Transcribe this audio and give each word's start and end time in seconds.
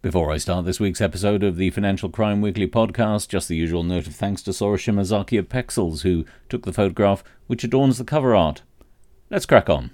Before 0.00 0.30
I 0.30 0.36
start 0.36 0.64
this 0.64 0.78
week's 0.78 1.00
episode 1.00 1.42
of 1.42 1.56
the 1.56 1.70
Financial 1.70 2.08
Crime 2.08 2.40
Weekly 2.40 2.68
podcast, 2.68 3.26
just 3.26 3.48
the 3.48 3.56
usual 3.56 3.82
note 3.82 4.06
of 4.06 4.14
thanks 4.14 4.42
to 4.42 4.52
Sora 4.52 4.78
Shimazaki 4.78 5.36
of 5.40 5.48
Pexels, 5.48 6.02
who 6.02 6.24
took 6.48 6.62
the 6.62 6.72
photograph 6.72 7.24
which 7.48 7.64
adorns 7.64 7.98
the 7.98 8.04
cover 8.04 8.32
art. 8.32 8.62
Let's 9.28 9.44
crack 9.44 9.68
on. 9.68 9.90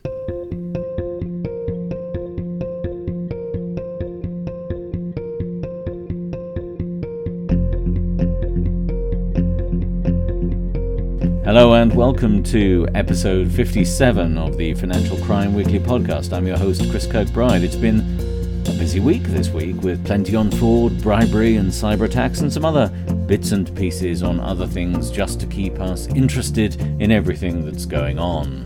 Hello 11.46 11.72
and 11.72 11.94
welcome 11.94 12.42
to 12.42 12.86
episode 12.94 13.50
57 13.50 14.36
of 14.36 14.58
the 14.58 14.74
Financial 14.74 15.16
Crime 15.24 15.54
Weekly 15.54 15.78
podcast. 15.78 16.34
I'm 16.34 16.46
your 16.46 16.58
host, 16.58 16.90
Chris 16.90 17.06
Kirkbride. 17.06 17.62
It's 17.62 17.74
been 17.74 18.33
busy 18.78 18.98
week 18.98 19.22
this 19.24 19.50
week 19.50 19.80
with 19.82 20.04
plenty 20.04 20.34
on 20.34 20.50
fraud, 20.50 21.00
bribery, 21.00 21.56
and 21.56 21.70
cyber 21.70 22.06
attacks, 22.06 22.40
and 22.40 22.52
some 22.52 22.64
other 22.64 22.88
bits 23.26 23.52
and 23.52 23.74
pieces 23.76 24.22
on 24.22 24.40
other 24.40 24.66
things 24.66 25.10
just 25.10 25.38
to 25.38 25.46
keep 25.46 25.78
us 25.80 26.08
interested 26.08 26.80
in 27.00 27.12
everything 27.12 27.64
that's 27.64 27.86
going 27.86 28.18
on. 28.18 28.64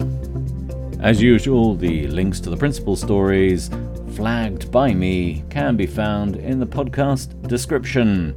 As 1.02 1.20
usual, 1.20 1.74
the 1.74 2.06
links 2.08 2.40
to 2.40 2.50
the 2.50 2.56
principal 2.56 2.96
stories 2.96 3.70
flagged 4.14 4.72
by 4.72 4.94
me 4.94 5.44
can 5.50 5.76
be 5.76 5.86
found 5.86 6.36
in 6.36 6.58
the 6.58 6.66
podcast 6.66 7.46
description. 7.46 8.34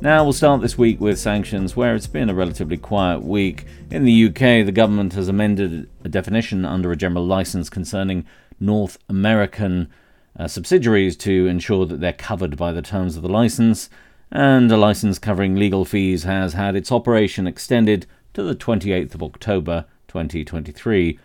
Now, 0.00 0.24
we'll 0.24 0.32
start 0.32 0.62
this 0.62 0.78
week 0.78 1.00
with 1.00 1.18
sanctions, 1.18 1.76
where 1.76 1.94
it's 1.94 2.06
been 2.06 2.30
a 2.30 2.34
relatively 2.34 2.78
quiet 2.78 3.22
week. 3.22 3.66
In 3.90 4.04
the 4.04 4.28
UK, 4.28 4.64
the 4.64 4.72
government 4.72 5.12
has 5.12 5.28
amended 5.28 5.88
a 6.02 6.08
definition 6.08 6.64
under 6.64 6.90
a 6.90 6.96
general 6.96 7.26
license 7.26 7.68
concerning 7.68 8.24
North 8.58 8.96
American 9.10 9.90
uh, 10.40 10.48
subsidiaries 10.48 11.18
to 11.18 11.46
ensure 11.46 11.84
that 11.84 12.00
they're 12.00 12.14
covered 12.14 12.56
by 12.56 12.72
the 12.72 12.80
terms 12.80 13.14
of 13.14 13.22
the 13.22 13.28
license, 13.28 13.90
and 14.32 14.72
a 14.72 14.76
license 14.76 15.18
covering 15.18 15.54
legal 15.54 15.84
fees 15.84 16.22
has 16.22 16.54
had 16.54 16.74
its 16.74 16.90
operation 16.90 17.46
extended 17.46 18.06
to 18.32 18.42
the 18.42 18.54
28th 18.54 19.14
of 19.14 19.22
October 19.22 19.84
2023. 20.08 21.18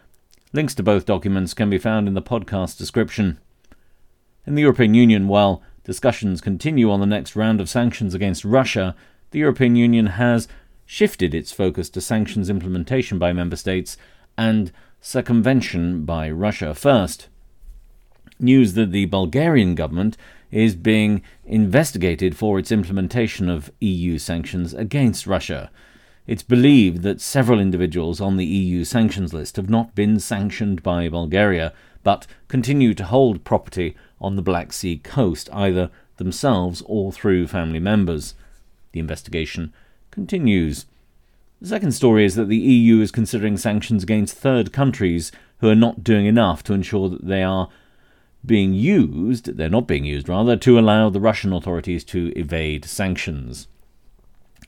Links 0.51 0.75
to 0.75 0.83
both 0.83 1.05
documents 1.05 1.53
can 1.53 1.69
be 1.69 1.77
found 1.77 2.09
in 2.09 2.13
the 2.13 2.21
podcast 2.21 2.77
description. 2.77 3.39
In 4.45 4.55
the 4.55 4.63
European 4.63 4.93
Union, 4.93 5.29
while 5.29 5.63
discussions 5.85 6.41
continue 6.41 6.91
on 6.91 6.99
the 6.99 7.05
next 7.05 7.37
round 7.37 7.61
of 7.61 7.69
sanctions 7.69 8.13
against 8.13 8.43
Russia, 8.43 8.97
the 9.31 9.39
European 9.39 9.77
Union 9.77 10.07
has 10.07 10.49
shifted 10.85 11.33
its 11.33 11.53
focus 11.53 11.89
to 11.91 12.01
sanctions 12.01 12.49
implementation 12.49 13.17
by 13.17 13.31
member 13.31 13.55
states 13.55 13.95
and 14.37 14.73
circumvention 14.99 16.03
by 16.03 16.29
Russia 16.29 16.75
first. 16.75 17.29
News 18.39 18.73
that 18.73 18.91
the 18.91 19.05
Bulgarian 19.05 19.75
government 19.75 20.17
is 20.51 20.75
being 20.75 21.21
investigated 21.45 22.35
for 22.35 22.59
its 22.59 22.71
implementation 22.71 23.49
of 23.49 23.71
EU 23.79 24.17
sanctions 24.17 24.73
against 24.73 25.27
Russia. 25.27 25.69
It's 26.27 26.43
believed 26.43 27.03
that 27.03 27.21
several 27.21 27.59
individuals 27.59 28.19
on 28.19 28.37
the 28.37 28.45
EU 28.45 28.83
sanctions 28.83 29.33
list 29.33 29.57
have 29.57 29.69
not 29.69 29.95
been 29.95 30.19
sanctioned 30.19 30.81
by 30.81 31.07
Bulgaria, 31.07 31.71
but 32.03 32.25
continue 32.47 32.93
to 32.95 33.03
hold 33.03 33.43
property 33.43 33.95
on 34.19 34.35
the 34.35 34.41
Black 34.41 34.73
Sea 34.73 34.97
coast, 34.97 35.49
either 35.53 35.91
themselves 36.17 36.81
or 36.85 37.11
through 37.11 37.47
family 37.47 37.79
members. 37.79 38.33
The 38.91 38.99
investigation 38.99 39.73
continues. 40.09 40.85
The 41.61 41.67
second 41.67 41.91
story 41.91 42.25
is 42.25 42.35
that 42.35 42.49
the 42.49 42.57
EU 42.57 43.01
is 43.01 43.11
considering 43.11 43.57
sanctions 43.57 44.03
against 44.03 44.37
third 44.37 44.73
countries 44.73 45.31
who 45.59 45.69
are 45.69 45.75
not 45.75 46.03
doing 46.03 46.25
enough 46.25 46.63
to 46.63 46.73
ensure 46.73 47.09
that 47.09 47.27
they 47.27 47.43
are 47.43 47.69
being 48.45 48.73
used, 48.73 49.57
they're 49.57 49.69
not 49.69 49.87
being 49.87 50.05
used 50.05 50.29
rather, 50.29 50.55
to 50.57 50.79
allow 50.79 51.09
the 51.09 51.19
Russian 51.19 51.53
authorities 51.53 52.03
to 52.05 52.31
evade 52.35 52.85
sanctions. 52.85 53.67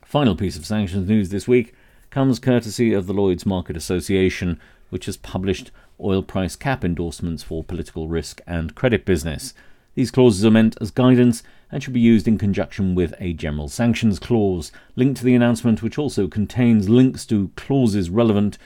Final 0.05 0.35
piece 0.35 0.57
of 0.57 0.65
sanctions 0.65 1.07
news 1.07 1.29
this 1.29 1.47
week 1.47 1.73
comes 2.09 2.39
courtesy 2.39 2.93
of 2.93 3.07
the 3.07 3.13
Lloyd's 3.13 3.45
Market 3.45 3.75
Association, 3.75 4.59
which 4.89 5.05
has 5.05 5.17
published 5.17 5.71
oil 5.99 6.23
price 6.23 6.55
cap 6.55 6.85
endorsements 6.85 7.43
for 7.43 7.63
political 7.63 8.07
risk 8.07 8.41
and 8.47 8.75
credit 8.75 9.05
business. 9.05 9.53
These 9.95 10.11
clauses 10.11 10.45
are 10.45 10.51
meant 10.51 10.77
as 10.79 10.91
guidance 10.91 11.43
and 11.71 11.83
should 11.83 11.93
be 11.93 11.99
used 11.99 12.27
in 12.27 12.37
conjunction 12.37 12.95
with 12.95 13.13
a 13.19 13.33
general 13.33 13.67
sanctions 13.67 14.19
clause. 14.19 14.71
Linked 14.95 15.17
to 15.17 15.25
the 15.25 15.35
announcement, 15.35 15.81
which 15.81 15.97
also 15.97 16.27
contains 16.27 16.87
links 16.87 17.25
to 17.25 17.51
clauses 17.55 18.09
relevant, 18.09 18.57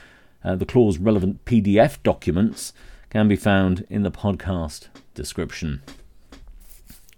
uh, 0.44 0.56
the 0.56 0.66
clause 0.66 0.98
relevant 0.98 1.44
PDF 1.46 2.04
documents, 2.04 2.74
can 3.10 3.28
be 3.28 3.36
found 3.36 3.86
in 3.90 4.04
the 4.04 4.12
podcast 4.12 4.88
description. 5.14 5.82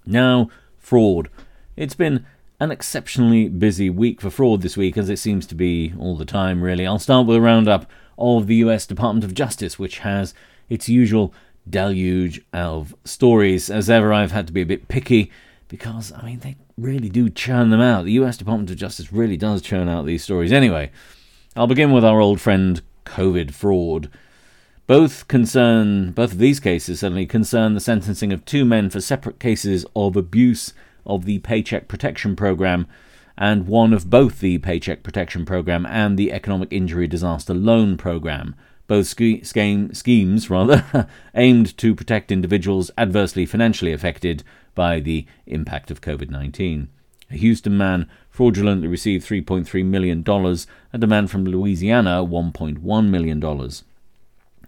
Now, 0.06 0.50
fraud. 0.78 1.30
It's 1.76 1.96
been 1.96 2.26
an 2.60 2.72
exceptionally 2.72 3.50
busy 3.50 3.90
week 3.90 4.22
for 4.22 4.30
fraud 4.30 4.62
this 4.62 4.78
week, 4.78 4.98
as 4.98 5.10
it 5.10 5.18
seems 5.18 5.46
to 5.48 5.56
be 5.56 5.94
all 6.00 6.16
the 6.16 6.26
time, 6.26 6.64
really. 6.64 6.86
I'll 6.86 7.00
start 7.00 7.28
with 7.28 7.38
a 7.38 7.42
roundup 7.42 7.90
of 8.18 8.48
the 8.48 8.56
US 8.56 8.86
Department 8.86 9.24
of 9.24 9.34
Justice, 9.34 9.80
which 9.80 10.00
has 10.00 10.34
its 10.70 10.88
usual 10.88 11.34
deluge 11.70 12.42
of 12.54 12.96
stories. 13.04 13.70
As 13.70 13.90
ever, 13.90 14.14
I've 14.14 14.32
had 14.32 14.48
to 14.48 14.54
be 14.54 14.62
a 14.62 14.66
bit 14.66 14.88
picky 14.88 15.32
because, 15.68 16.12
I 16.12 16.24
mean, 16.24 16.40
they 16.40 16.56
really 16.78 17.10
do 17.10 17.30
churn 17.30 17.70
them 17.70 17.82
out. 17.82 18.06
The 18.06 18.12
US 18.14 18.38
Department 18.38 18.70
of 18.70 18.78
Justice 18.78 19.12
really 19.12 19.38
does 19.38 19.62
churn 19.62 19.90
out 19.90 20.06
these 20.06 20.24
stories. 20.24 20.52
Anyway, 20.52 20.92
I'll 21.56 21.68
begin 21.68 21.92
with 21.92 22.06
our 22.06 22.20
old 22.20 22.40
friend 22.40 22.82
COVID 23.06 23.52
fraud. 23.52 24.10
Both 24.86 25.30
concern, 25.30 26.12
both 26.12 26.34
of 26.34 26.40
these 26.40 26.60
cases 26.60 27.00
certainly 27.00 27.26
concern 27.26 27.74
the 27.74 27.80
sentencing 27.80 28.34
of 28.34 28.44
two 28.44 28.66
men 28.66 28.90
for 28.90 29.00
separate 29.00 29.40
cases 29.40 29.86
of 29.96 30.18
abuse 30.18 30.74
of 31.06 31.24
the 31.24 31.40
Paycheck 31.40 31.88
Protection 31.88 32.36
Program 32.36 32.88
and 33.38 33.66
one 33.66 33.94
of 33.94 34.10
both 34.10 34.42
the 34.42 34.58
Paycheck 34.58 35.02
Protection 35.02 35.46
Program 35.46 35.86
and 35.86 36.20
the 36.20 36.34
Economic 36.34 36.68
Injury 36.72 37.08
Disaster 37.08 37.54
Loan 37.54 37.96
Program. 37.96 38.56
Both 38.88 39.08
ske- 39.08 39.44
scheme, 39.44 39.94
schemes, 39.94 40.50
rather, 40.50 41.08
aimed 41.36 41.78
to 41.78 41.96
protect 41.96 42.30
individuals 42.30 42.92
adversely 42.98 43.46
financially 43.46 43.94
affected 43.94 44.44
by 44.76 45.00
the 45.00 45.26
impact 45.48 45.92
of 45.92 46.02
COVID 46.02 46.30
19. 46.30 46.90
A 47.32 47.36
Houston 47.36 47.78
man 47.78 48.10
fraudulently 48.30 48.90
received 48.90 49.28
$3.3 49.28 49.86
million, 49.86 50.24
and 50.28 51.04
a 51.04 51.08
man 51.08 51.28
from 51.28 51.46
Louisiana 51.46 52.24
$1.1 52.24 53.10
million. 53.10 53.40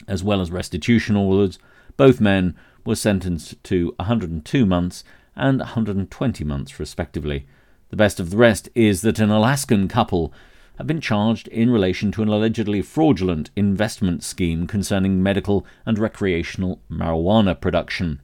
As 0.07 0.23
well 0.23 0.41
as 0.41 0.51
restitution 0.51 1.16
orders, 1.16 1.59
both 1.97 2.21
men 2.21 2.55
were 2.85 2.95
sentenced 2.95 3.63
to 3.63 3.93
102 3.97 4.66
months 4.66 5.03
and 5.35 5.59
120 5.59 6.43
months, 6.43 6.79
respectively. 6.79 7.47
The 7.89 7.95
best 7.95 8.19
of 8.19 8.29
the 8.29 8.38
rest 8.38 8.69
is 8.75 9.01
that 9.01 9.19
an 9.19 9.29
Alaskan 9.29 9.88
couple 9.88 10.33
have 10.77 10.88
been 10.88 11.01
charged 11.01 11.47
in 11.49 11.69
relation 11.69 12.11
to 12.11 12.21
an 12.21 12.27
allegedly 12.27 12.81
fraudulent 12.81 13.49
investment 13.55 14.23
scheme 14.23 14.67
concerning 14.67 15.23
medical 15.23 15.65
and 15.85 15.97
recreational 15.97 16.81
marijuana 16.91 17.59
production, 17.59 18.21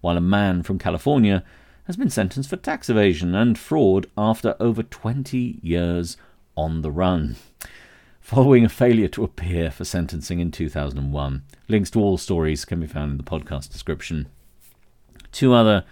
while 0.00 0.16
a 0.16 0.20
man 0.20 0.62
from 0.62 0.78
California 0.78 1.44
has 1.84 1.96
been 1.96 2.10
sentenced 2.10 2.50
for 2.50 2.56
tax 2.56 2.90
evasion 2.90 3.34
and 3.34 3.58
fraud 3.58 4.08
after 4.18 4.56
over 4.58 4.82
20 4.82 5.60
years 5.62 6.16
on 6.56 6.82
the 6.82 6.90
run. 6.90 7.36
Following 8.26 8.64
a 8.64 8.68
failure 8.68 9.06
to 9.06 9.22
appear 9.22 9.70
for 9.70 9.84
sentencing 9.84 10.40
in 10.40 10.50
2001. 10.50 11.44
Links 11.68 11.90
to 11.90 12.00
all 12.00 12.18
stories 12.18 12.64
can 12.64 12.80
be 12.80 12.88
found 12.88 13.12
in 13.12 13.18
the 13.18 13.22
podcast 13.22 13.70
description. 13.70 14.26
Two 15.30 15.54
other 15.54 15.84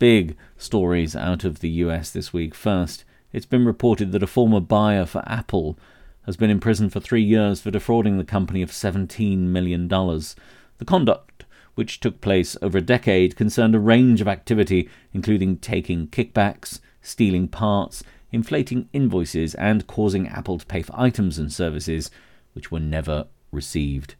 big 0.00 0.36
stories 0.56 1.14
out 1.14 1.44
of 1.44 1.60
the 1.60 1.68
US 1.68 2.10
this 2.10 2.32
week. 2.32 2.56
First, 2.56 3.04
it's 3.32 3.46
been 3.46 3.64
reported 3.64 4.10
that 4.10 4.24
a 4.24 4.26
former 4.26 4.58
buyer 4.58 5.06
for 5.06 5.22
Apple 5.26 5.78
has 6.24 6.36
been 6.36 6.50
imprisoned 6.50 6.92
for 6.92 6.98
three 6.98 7.22
years 7.22 7.60
for 7.60 7.70
defrauding 7.70 8.18
the 8.18 8.24
company 8.24 8.62
of 8.62 8.72
$17 8.72 9.38
million. 9.38 9.86
The 9.86 10.84
conduct, 10.84 11.44
which 11.76 12.00
took 12.00 12.20
place 12.20 12.56
over 12.60 12.78
a 12.78 12.82
decade, 12.82 13.36
concerned 13.36 13.76
a 13.76 13.78
range 13.78 14.20
of 14.20 14.26
activity, 14.26 14.90
including 15.12 15.58
taking 15.58 16.08
kickbacks, 16.08 16.80
stealing 17.00 17.46
parts, 17.46 18.02
inflating 18.32 18.88
invoices, 18.92 19.54
and 19.54 19.86
causing 19.86 20.28
Apple 20.28 20.58
to 20.58 20.66
pay 20.66 20.82
for 20.82 20.98
items 20.98 21.38
and 21.38 21.52
services 21.52 22.10
which 22.52 22.70
were 22.70 22.80
never 22.80 23.26
received. 23.52 24.14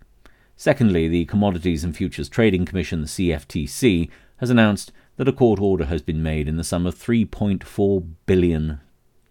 Secondly, 0.57 1.09
the 1.09 1.25
Commodities 1.27 1.85
and 1.85 1.97
Futures 1.97 2.29
Trading 2.29 2.65
Commission, 2.65 3.03
the 3.03 3.07
CFTC, 3.07 4.09
has 4.39 4.51
announced 4.51 4.93
that 5.17 5.29
a 5.29 5.33
court 5.33 5.61
order 5.61 5.87
has 5.87 6.03
been 6.03 6.23
made 6.23 6.49
in 6.49 6.57
the 6.57 6.65
sum 6.65 6.87
of 6.87 6.95
3.4 6.95 8.07
billion 8.27 8.81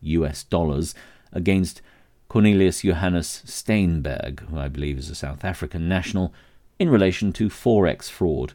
US 0.01 0.43
dollars 0.43 0.93
against 1.31 1.81
Cornelius 2.27 2.81
Johannes 2.81 3.43
Steynberg, 3.45 4.41
who 4.49 4.57
I 4.57 4.67
believe 4.67 4.97
is 4.97 5.09
a 5.09 5.15
South 5.15 5.45
African 5.45 5.87
national, 5.87 6.33
in 6.79 6.89
relation 6.89 7.31
to 7.33 7.49
Forex 7.49 8.09
fraud. 8.09 8.53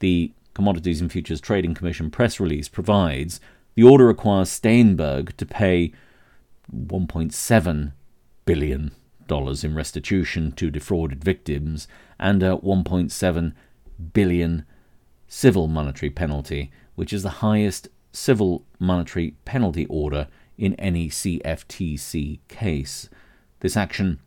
The 0.00 0.32
Commodities 0.54 1.00
and 1.00 1.10
Futures 1.10 1.40
Trading 1.40 1.74
Commission 1.74 2.10
press 2.10 2.40
release 2.40 2.68
provides 2.68 3.40
the 3.74 3.82
order 3.82 4.06
requires 4.06 4.48
Steynberg 4.48 5.36
to 5.36 5.46
pay 5.46 5.92
1.7 6.72 7.92
billion 8.46 8.92
dollars 9.26 9.64
in 9.64 9.74
restitution 9.74 10.52
to 10.52 10.70
defrauded 10.70 11.24
victims 11.24 11.88
and 12.18 12.42
a 12.42 12.56
1.7 12.56 13.52
billion 14.12 14.64
civil 15.26 15.66
monetary 15.66 16.10
penalty, 16.10 16.70
which 16.94 17.12
is 17.12 17.22
the 17.22 17.40
highest 17.40 17.88
civil 18.12 18.64
monetary 18.78 19.34
penalty 19.44 19.86
order 19.86 20.28
in 20.56 20.74
any 20.74 21.08
CFTC 21.08 22.38
case. 22.48 23.08
This 23.60 23.76
action 23.76 24.20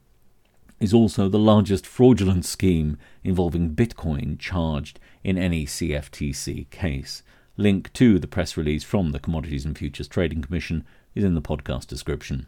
is 0.80 0.94
also 0.94 1.28
the 1.28 1.40
largest 1.40 1.88
fraudulent 1.88 2.46
scheme 2.46 2.98
involving 3.24 3.76
Bitcoin 3.76 4.38
charged 4.38 5.00
in 5.24 5.38
any 5.38 5.66
CFTC 5.66 6.70
case. 6.70 7.24
Link 7.60 7.92
to 7.94 8.20
the 8.20 8.28
press 8.28 8.56
release 8.56 8.84
from 8.84 9.12
the 9.12 9.20
Commodities 9.20 9.66
and 9.66 9.76
Futures 9.76 10.08
Trading 10.08 10.44
Commission 10.44 10.86
is 11.16 11.24
in 11.24 11.34
the 11.34 11.42
podcast 11.42 11.88
description. 11.88 12.48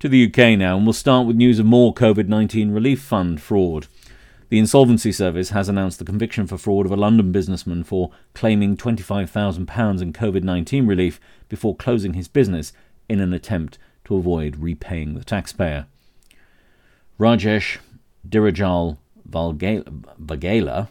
To 0.00 0.10
the 0.10 0.26
UK 0.26 0.58
now, 0.58 0.76
and 0.76 0.84
we'll 0.84 0.92
start 0.92 1.26
with 1.26 1.36
news 1.36 1.58
of 1.58 1.64
more 1.64 1.94
COVID 1.94 2.28
19 2.28 2.70
relief 2.70 3.00
fund 3.00 3.40
fraud. 3.40 3.86
The 4.50 4.58
Insolvency 4.58 5.10
Service 5.10 5.50
has 5.50 5.70
announced 5.70 5.98
the 5.98 6.04
conviction 6.04 6.46
for 6.46 6.58
fraud 6.58 6.84
of 6.84 6.92
a 6.92 6.96
London 6.96 7.32
businessman 7.32 7.82
for 7.82 8.10
claiming 8.34 8.76
£25,000 8.76 10.02
in 10.02 10.12
COVID 10.12 10.42
19 10.42 10.86
relief 10.86 11.18
before 11.48 11.74
closing 11.74 12.12
his 12.12 12.28
business 12.28 12.74
in 13.08 13.20
an 13.20 13.32
attempt 13.32 13.78
to 14.04 14.16
avoid 14.16 14.56
repaying 14.56 15.14
the 15.14 15.24
taxpayer. 15.24 15.86
Rajesh 17.18 17.78
Dirajal 18.28 18.98
Vagela 19.26 20.88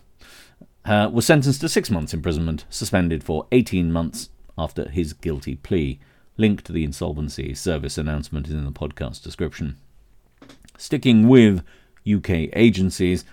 uh, 0.86 1.10
was 1.12 1.26
sentenced 1.26 1.62
to 1.62 1.70
six 1.70 1.90
months 1.90 2.14
imprisonment, 2.14 2.66
suspended 2.70 3.24
for 3.24 3.48
18 3.52 3.92
months 3.92 4.30
after 4.58 4.90
his 4.90 5.14
guilty 5.14 5.56
plea. 5.56 6.00
Link 6.36 6.64
to 6.64 6.72
the 6.72 6.84
Insolvency 6.84 7.54
Service 7.54 7.98
announcement 7.98 8.48
is 8.48 8.54
in 8.54 8.66
the 8.66 8.72
podcast 8.72 9.22
description. 9.24 9.78
Sticking 10.78 11.28
with 11.28 11.64
UK 12.12 12.50
agencies, 12.54 13.24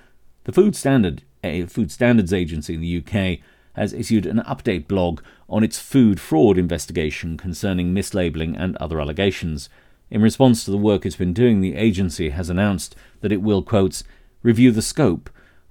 the 0.44 0.52
Food 0.52 0.76
Standard 0.76 1.22
a 1.42 1.66
Food 1.66 1.90
Standards 1.90 2.32
Agency 2.32 2.74
in 2.74 2.80
the 2.80 2.98
UK 2.98 3.38
has 3.74 3.92
issued 3.92 4.26
an 4.26 4.38
update 4.40 4.86
blog 4.88 5.22
on 5.48 5.64
its 5.64 5.78
food 5.78 6.20
fraud 6.20 6.58
investigation 6.58 7.36
concerning 7.36 7.94
mislabelling 7.94 8.54
and 8.58 8.76
other 8.76 9.00
allegations. 9.00 9.68
In 10.10 10.22
response 10.22 10.64
to 10.64 10.70
the 10.70 10.76
work 10.76 11.06
it's 11.06 11.16
been 11.16 11.32
doing, 11.32 11.60
the 11.60 11.76
agency 11.76 12.30
has 12.30 12.50
announced 12.50 12.94
that 13.20 13.32
it 13.32 13.42
will, 13.42 13.62
quotes, 13.62 14.04
review 14.42 14.70
the 14.70 14.82
scope 14.82 15.30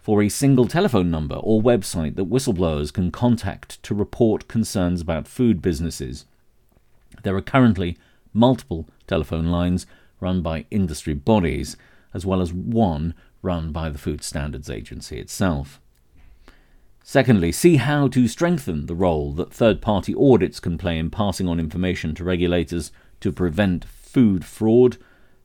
for 0.10 0.24
a 0.24 0.28
single 0.30 0.66
telephone 0.66 1.12
number 1.12 1.36
or 1.36 1.62
website 1.62 2.16
that 2.16 2.28
whistleblowers 2.28 2.92
can 2.92 3.12
contact 3.12 3.78
to 3.84 3.94
report 3.94 4.48
concerns 4.48 5.02
about 5.02 5.28
food 5.28 5.62
businesses. 5.62 6.26
There 7.22 7.36
are 7.36 7.44
currently 7.44 7.96
multiple 8.34 8.88
telephone 9.06 9.52
lines 9.52 9.86
run 10.20 10.42
by 10.42 10.66
industry 10.72 11.14
bodies, 11.14 11.78
as 12.12 12.26
well 12.26 12.42
as 12.42 12.52
one 12.52 13.14
run 13.44 13.72
by 13.72 13.90
the 13.90 14.00
Food 14.00 14.24
Standards 14.24 14.68
Agency 14.68 15.20
itself. 15.20 15.80
Secondly, 17.04 17.52
see 17.52 17.76
how 17.76 18.08
to 18.08 18.28
strengthen 18.28 18.88
the 18.88 18.96
role 18.96 19.32
that 19.34 19.54
third 19.54 19.80
party 19.80 20.16
audits 20.16 20.60
can 20.60 20.80
play 20.80 20.98
in 20.98 21.12
passing 21.12 21.48
on 21.48 21.60
information 21.60 22.16
to 22.16 22.24
regulators 22.24 22.92
to 23.20 23.32
prevent 23.32 23.86
food 23.86 24.44
fraud. 24.44 24.98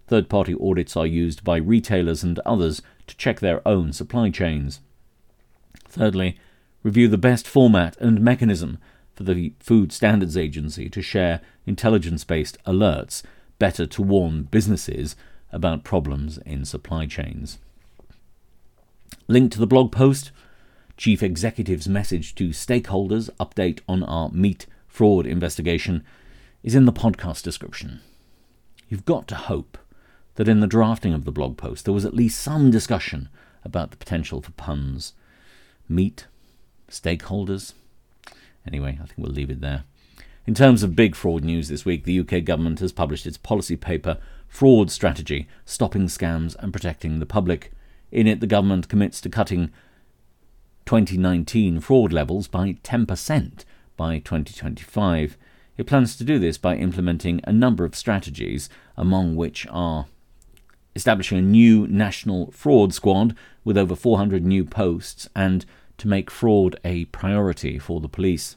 Third 0.06 0.30
party 0.30 0.54
audits 0.58 0.96
are 0.96 1.06
used 1.06 1.44
by 1.44 1.58
retailers 1.58 2.24
and 2.24 2.38
others 2.46 2.80
to 3.06 3.16
check 3.16 3.40
their 3.40 3.66
own 3.66 3.92
supply 3.92 4.30
chains. 4.30 4.80
Thirdly, 5.88 6.38
review 6.82 7.08
the 7.08 7.18
best 7.18 7.46
format 7.46 7.96
and 7.98 8.20
mechanism 8.20 8.78
for 9.14 9.22
the 9.24 9.52
Food 9.60 9.92
Standards 9.92 10.36
Agency 10.36 10.88
to 10.90 11.02
share 11.02 11.40
intelligence 11.66 12.24
based 12.24 12.58
alerts, 12.64 13.22
better 13.58 13.86
to 13.86 14.02
warn 14.02 14.44
businesses 14.44 15.16
about 15.52 15.84
problems 15.84 16.38
in 16.38 16.64
supply 16.64 17.06
chains. 17.06 17.58
Link 19.28 19.52
to 19.52 19.58
the 19.58 19.66
blog 19.66 19.92
post, 19.92 20.32
Chief 20.96 21.22
Executive's 21.22 21.88
message 21.88 22.34
to 22.34 22.48
stakeholders, 22.50 23.30
update 23.40 23.80
on 23.88 24.02
our 24.02 24.30
meat 24.30 24.66
fraud 24.86 25.26
investigation, 25.26 26.04
is 26.62 26.74
in 26.74 26.84
the 26.84 26.92
podcast 26.92 27.42
description. 27.42 28.00
You've 28.88 29.04
got 29.04 29.26
to 29.28 29.34
hope 29.34 29.78
that 30.36 30.48
in 30.48 30.60
the 30.60 30.66
drafting 30.66 31.12
of 31.12 31.24
the 31.24 31.32
blog 31.32 31.56
post 31.56 31.84
there 31.84 31.94
was 31.94 32.04
at 32.04 32.14
least 32.14 32.40
some 32.40 32.70
discussion 32.70 33.28
about 33.64 33.90
the 33.90 33.96
potential 33.96 34.40
for 34.40 34.52
puns. 34.52 35.14
Meat, 35.88 36.26
stakeholders. 36.90 37.74
Anyway, 38.66 38.98
I 39.02 39.06
think 39.06 39.18
we'll 39.18 39.32
leave 39.32 39.50
it 39.50 39.60
there. 39.60 39.84
In 40.46 40.54
terms 40.54 40.82
of 40.82 40.96
big 40.96 41.14
fraud 41.14 41.42
news 41.42 41.68
this 41.68 41.84
week, 41.84 42.04
the 42.04 42.20
UK 42.20 42.44
government 42.44 42.80
has 42.80 42.92
published 42.92 43.26
its 43.26 43.38
policy 43.38 43.76
paper, 43.76 44.18
Fraud 44.46 44.90
Strategy 44.90 45.48
Stopping 45.64 46.06
Scams 46.06 46.54
and 46.58 46.72
Protecting 46.72 47.18
the 47.18 47.26
Public. 47.26 47.72
In 48.12 48.26
it, 48.26 48.40
the 48.40 48.46
government 48.46 48.88
commits 48.88 49.20
to 49.22 49.30
cutting 49.30 49.70
2019 50.86 51.80
fraud 51.80 52.12
levels 52.12 52.46
by 52.46 52.74
10% 52.84 53.64
by 53.96 54.18
2025. 54.18 55.38
It 55.76 55.86
plans 55.86 56.14
to 56.16 56.24
do 56.24 56.38
this 56.38 56.58
by 56.58 56.76
implementing 56.76 57.40
a 57.44 57.52
number 57.52 57.84
of 57.84 57.96
strategies, 57.96 58.68
among 58.96 59.34
which 59.34 59.66
are 59.70 60.06
establishing 60.96 61.38
a 61.38 61.42
new 61.42 61.86
national 61.88 62.50
fraud 62.52 62.94
squad 62.94 63.36
with 63.64 63.76
over 63.76 63.96
400 63.96 64.44
new 64.44 64.64
posts 64.64 65.28
and 65.34 65.64
to 65.98 66.08
make 66.08 66.30
fraud 66.30 66.76
a 66.84 67.04
priority 67.06 67.78
for 67.78 68.00
the 68.00 68.08
police. 68.08 68.56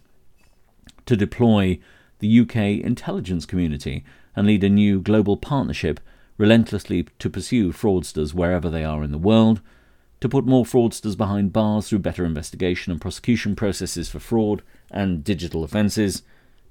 To 1.06 1.16
deploy 1.16 1.80
the 2.20 2.40
UK 2.40 2.56
intelligence 2.84 3.46
community 3.46 4.04
and 4.36 4.48
lead 4.48 4.64
a 4.64 4.70
new 4.70 5.00
global 5.00 5.38
partnership 5.38 6.00
relentlessly 6.38 7.08
to 7.20 7.30
pursue 7.30 7.72
fraudsters 7.72 8.34
wherever 8.34 8.70
they 8.70 8.84
are 8.84 9.04
in 9.04 9.12
the 9.12 9.18
world, 9.18 9.62
to 10.20 10.30
put 10.30 10.46
more 10.46 10.66
fraudsters 10.66 11.16
behind 11.18 11.54
bars 11.54 11.90
through 11.90 12.00
better 12.00 12.26
investigation 12.26 12.92
and 12.92 13.02
prosecution 13.02 13.56
processes 13.56 14.10
for 14.10 14.20
fraud 14.20 14.62
and 14.90 15.24
digital 15.24 15.64
offences, 15.64 16.24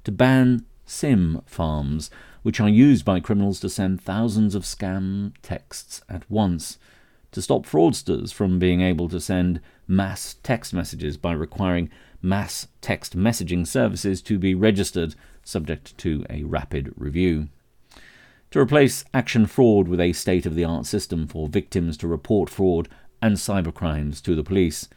to 0.05 0.13
ban 0.13 0.65
SIM 0.85 1.43
farms, 1.47 2.11
which 2.46 2.60
are 2.60 2.69
used 2.69 3.04
by 3.04 3.19
criminals 3.19 3.58
to 3.58 3.69
send 3.69 4.00
thousands 4.00 4.54
of 4.54 4.62
scam 4.62 5.32
texts 5.43 6.00
at 6.08 6.22
once, 6.31 6.78
to 7.32 7.43
stop 7.43 7.66
fraudsters 7.66 8.32
from 8.32 8.56
being 8.56 8.81
able 8.81 9.08
to 9.08 9.19
send 9.19 9.60
mass 9.88 10.37
text 10.44 10.72
messages 10.72 11.16
by 11.16 11.32
requiring 11.32 11.90
mass 12.22 12.69
text 12.81 13.16
messaging 13.16 13.66
services 13.66 14.22
to 14.22 14.38
be 14.38 14.54
registered 14.54 15.16
subject 15.43 15.98
to 15.98 16.25
a 16.31 16.44
rapid 16.44 16.94
review. 16.96 17.48
To 18.52 18.60
replace 18.60 19.04
action 19.12 19.46
fraud 19.46 19.88
with 19.88 19.98
a 19.98 20.12
state 20.12 20.46
of 20.46 20.54
the 20.54 20.64
art 20.64 20.87
system 20.87 21.26
for 21.26 21.48
victims 21.48 21.96
to 21.96 22.06
report 22.06 22.48
fraud 22.48 22.88
and 23.20 23.34
cybercrimes 23.38 24.22
to 24.22 24.37
the 24.37 24.44
police. 24.44 24.88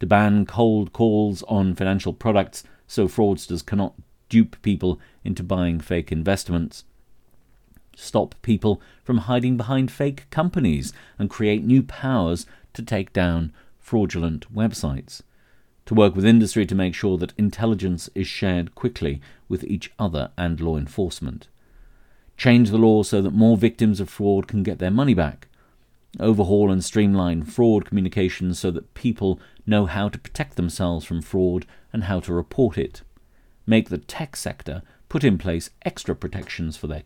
To 0.00 0.06
ban 0.08 0.44
cold 0.44 0.92
calls 0.92 1.44
on 1.44 1.76
financial 1.76 2.12
products 2.12 2.64
so 2.88 3.06
fraudsters 3.06 3.64
cannot 3.64 3.94
dupe 4.28 4.60
people 4.62 4.98
into 5.22 5.44
buying 5.44 5.78
fake 5.78 6.10
investments. 6.10 6.82
Stop 7.96 8.36
people 8.42 8.80
from 9.02 9.18
hiding 9.18 9.56
behind 9.56 9.90
fake 9.90 10.30
companies 10.30 10.92
and 11.18 11.28
create 11.28 11.64
new 11.64 11.82
powers 11.82 12.46
to 12.74 12.82
take 12.82 13.12
down 13.12 13.52
fraudulent 13.80 14.54
websites 14.54 15.22
to 15.86 15.94
work 15.94 16.14
with 16.14 16.26
industry 16.26 16.66
to 16.66 16.74
make 16.74 16.94
sure 16.94 17.16
that 17.16 17.32
intelligence 17.38 18.10
is 18.14 18.26
shared 18.26 18.74
quickly 18.74 19.20
with 19.48 19.64
each 19.64 19.92
other 19.98 20.30
and 20.36 20.60
law 20.60 20.76
enforcement. 20.76 21.48
Change 22.36 22.70
the 22.70 22.78
law 22.78 23.02
so 23.02 23.22
that 23.22 23.32
more 23.32 23.56
victims 23.56 24.00
of 24.00 24.10
fraud 24.10 24.46
can 24.46 24.62
get 24.62 24.78
their 24.78 24.90
money 24.90 25.14
back. 25.14 25.46
Overhaul 26.18 26.70
and 26.70 26.84
streamline 26.84 27.44
fraud 27.44 27.84
communications 27.84 28.58
so 28.58 28.70
that 28.72 28.94
people 28.94 29.40
know 29.64 29.86
how 29.86 30.08
to 30.08 30.18
protect 30.18 30.56
themselves 30.56 31.06
from 31.06 31.22
fraud 31.22 31.66
and 31.92 32.04
how 32.04 32.20
to 32.20 32.34
report 32.34 32.76
it. 32.76 33.02
Make 33.64 33.88
the 33.88 33.98
tech 33.98 34.36
sector 34.36 34.82
put 35.16 35.24
in 35.24 35.38
place 35.38 35.70
extra 35.80 36.14
protections 36.14 36.76
for 36.76 36.88
their 36.88 37.02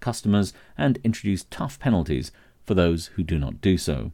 customers 0.00 0.52
and 0.76 0.98
introduce 1.02 1.44
tough 1.44 1.78
penalties 1.78 2.30
for 2.66 2.74
those 2.74 3.06
who 3.14 3.22
do 3.22 3.38
not 3.38 3.62
do 3.62 3.78
so. 3.78 4.12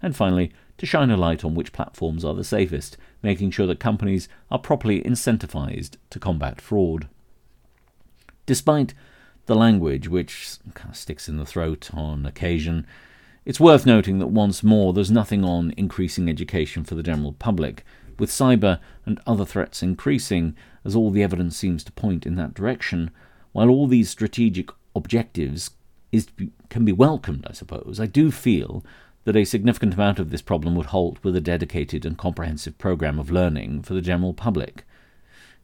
And 0.00 0.14
finally, 0.14 0.52
to 0.78 0.86
shine 0.86 1.10
a 1.10 1.16
light 1.16 1.44
on 1.44 1.56
which 1.56 1.72
platforms 1.72 2.24
are 2.24 2.32
the 2.32 2.44
safest, 2.44 2.96
making 3.24 3.50
sure 3.50 3.66
that 3.66 3.80
companies 3.80 4.28
are 4.52 4.58
properly 4.60 5.02
incentivized 5.02 5.96
to 6.10 6.20
combat 6.20 6.60
fraud. 6.60 7.08
Despite 8.46 8.94
the 9.46 9.56
language, 9.56 10.06
which 10.06 10.50
kind 10.74 10.90
of 10.90 10.96
sticks 10.96 11.28
in 11.28 11.38
the 11.38 11.44
throat 11.44 11.90
on 11.92 12.24
occasion, 12.24 12.86
it's 13.44 13.58
worth 13.58 13.84
noting 13.84 14.20
that 14.20 14.28
once 14.28 14.62
more 14.62 14.92
there's 14.92 15.10
nothing 15.10 15.44
on 15.44 15.74
increasing 15.76 16.28
education 16.28 16.84
for 16.84 16.94
the 16.94 17.02
general 17.02 17.32
public, 17.32 17.84
with 18.20 18.30
cyber 18.30 18.78
and 19.04 19.20
other 19.26 19.44
threats 19.44 19.82
increasing, 19.82 20.54
as 20.84 20.94
all 20.94 21.10
the 21.10 21.22
evidence 21.22 21.56
seems 21.56 21.82
to 21.82 21.92
point 21.92 22.26
in 22.26 22.36
that 22.36 22.54
direction, 22.54 23.10
while 23.52 23.68
all 23.68 23.88
these 23.88 24.10
strategic 24.10 24.70
objectives 24.94 25.70
is 26.12 26.26
be, 26.26 26.52
can 26.68 26.84
be 26.84 26.92
welcomed, 26.92 27.46
I 27.48 27.52
suppose, 27.52 27.98
I 27.98 28.06
do 28.06 28.30
feel 28.30 28.84
that 29.24 29.36
a 29.36 29.44
significant 29.44 29.94
amount 29.94 30.18
of 30.18 30.30
this 30.30 30.42
problem 30.42 30.74
would 30.76 30.86
halt 30.86 31.18
with 31.22 31.36
a 31.36 31.40
dedicated 31.40 32.06
and 32.06 32.16
comprehensive 32.16 32.78
program 32.78 33.18
of 33.18 33.30
learning 33.30 33.82
for 33.82 33.94
the 33.94 34.00
general 34.00 34.32
public. 34.32 34.84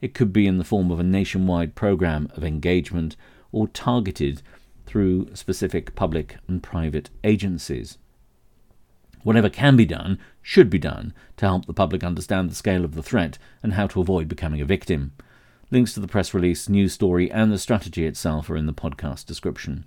It 0.01 0.15
could 0.15 0.33
be 0.33 0.47
in 0.47 0.59
the 0.59 0.65
form 0.65 0.91
of 0.91 1.01
a 1.01 1.05
nationwide 1.05 1.75
program 1.75 2.29
of 2.37 2.45
engagement 2.45 3.17
or 3.53 3.69
targeted 3.69 4.43
through 4.85 5.35
specific 5.35 5.95
public 5.95 6.37
and 6.47 6.63
private 6.63 7.11
agencies. 7.25 7.99
Whatever 9.23 9.49
can 9.49 9.77
be 9.77 9.85
done 9.85 10.19
should 10.43 10.71
be 10.71 10.79
done 10.79 11.13
to 11.37 11.47
help 11.47 11.67
the 11.67 11.73
public 11.73 12.05
understand 12.05 12.51
the 12.51 12.55
scale 12.55 12.85
of 12.85 12.95
the 12.95 13.03
threat 13.03 13.39
and 13.63 13.73
how 13.73 13.87
to 13.89 14.01
avoid 14.01 14.29
becoming 14.29 14.61
a 14.61 14.65
victim. 14.65 15.13
Links 15.71 15.95
to 15.95 16.01
the 16.01 16.09
press 16.09 16.33
release, 16.33 16.69
news 16.69 16.93
story, 16.93 17.31
and 17.31 17.51
the 17.51 17.59
strategy 17.59 18.07
itself 18.07 18.49
are 18.49 18.57
in 18.57 18.67
the 18.67 18.73
podcast 18.73 19.27
description. 19.27 19.85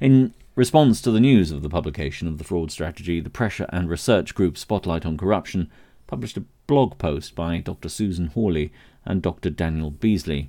In 0.00 0.34
response 0.54 1.00
to 1.00 1.10
the 1.10 1.20
news 1.20 1.50
of 1.50 1.62
the 1.62 1.70
publication 1.70 2.28
of 2.28 2.36
the 2.38 2.44
fraud 2.44 2.70
strategy, 2.70 3.20
the 3.20 3.30
pressure 3.30 3.66
and 3.70 3.88
research 3.88 4.34
group 4.34 4.58
Spotlight 4.58 5.06
on 5.06 5.16
Corruption 5.16 5.70
published 6.06 6.36
a 6.36 6.44
blog 6.66 6.98
post 6.98 7.34
by 7.34 7.58
Dr. 7.58 7.88
Susan 7.88 8.26
Hawley 8.26 8.70
and 9.06 9.22
Dr. 9.22 9.48
Daniel 9.48 9.90
Beizsley, 9.90 10.48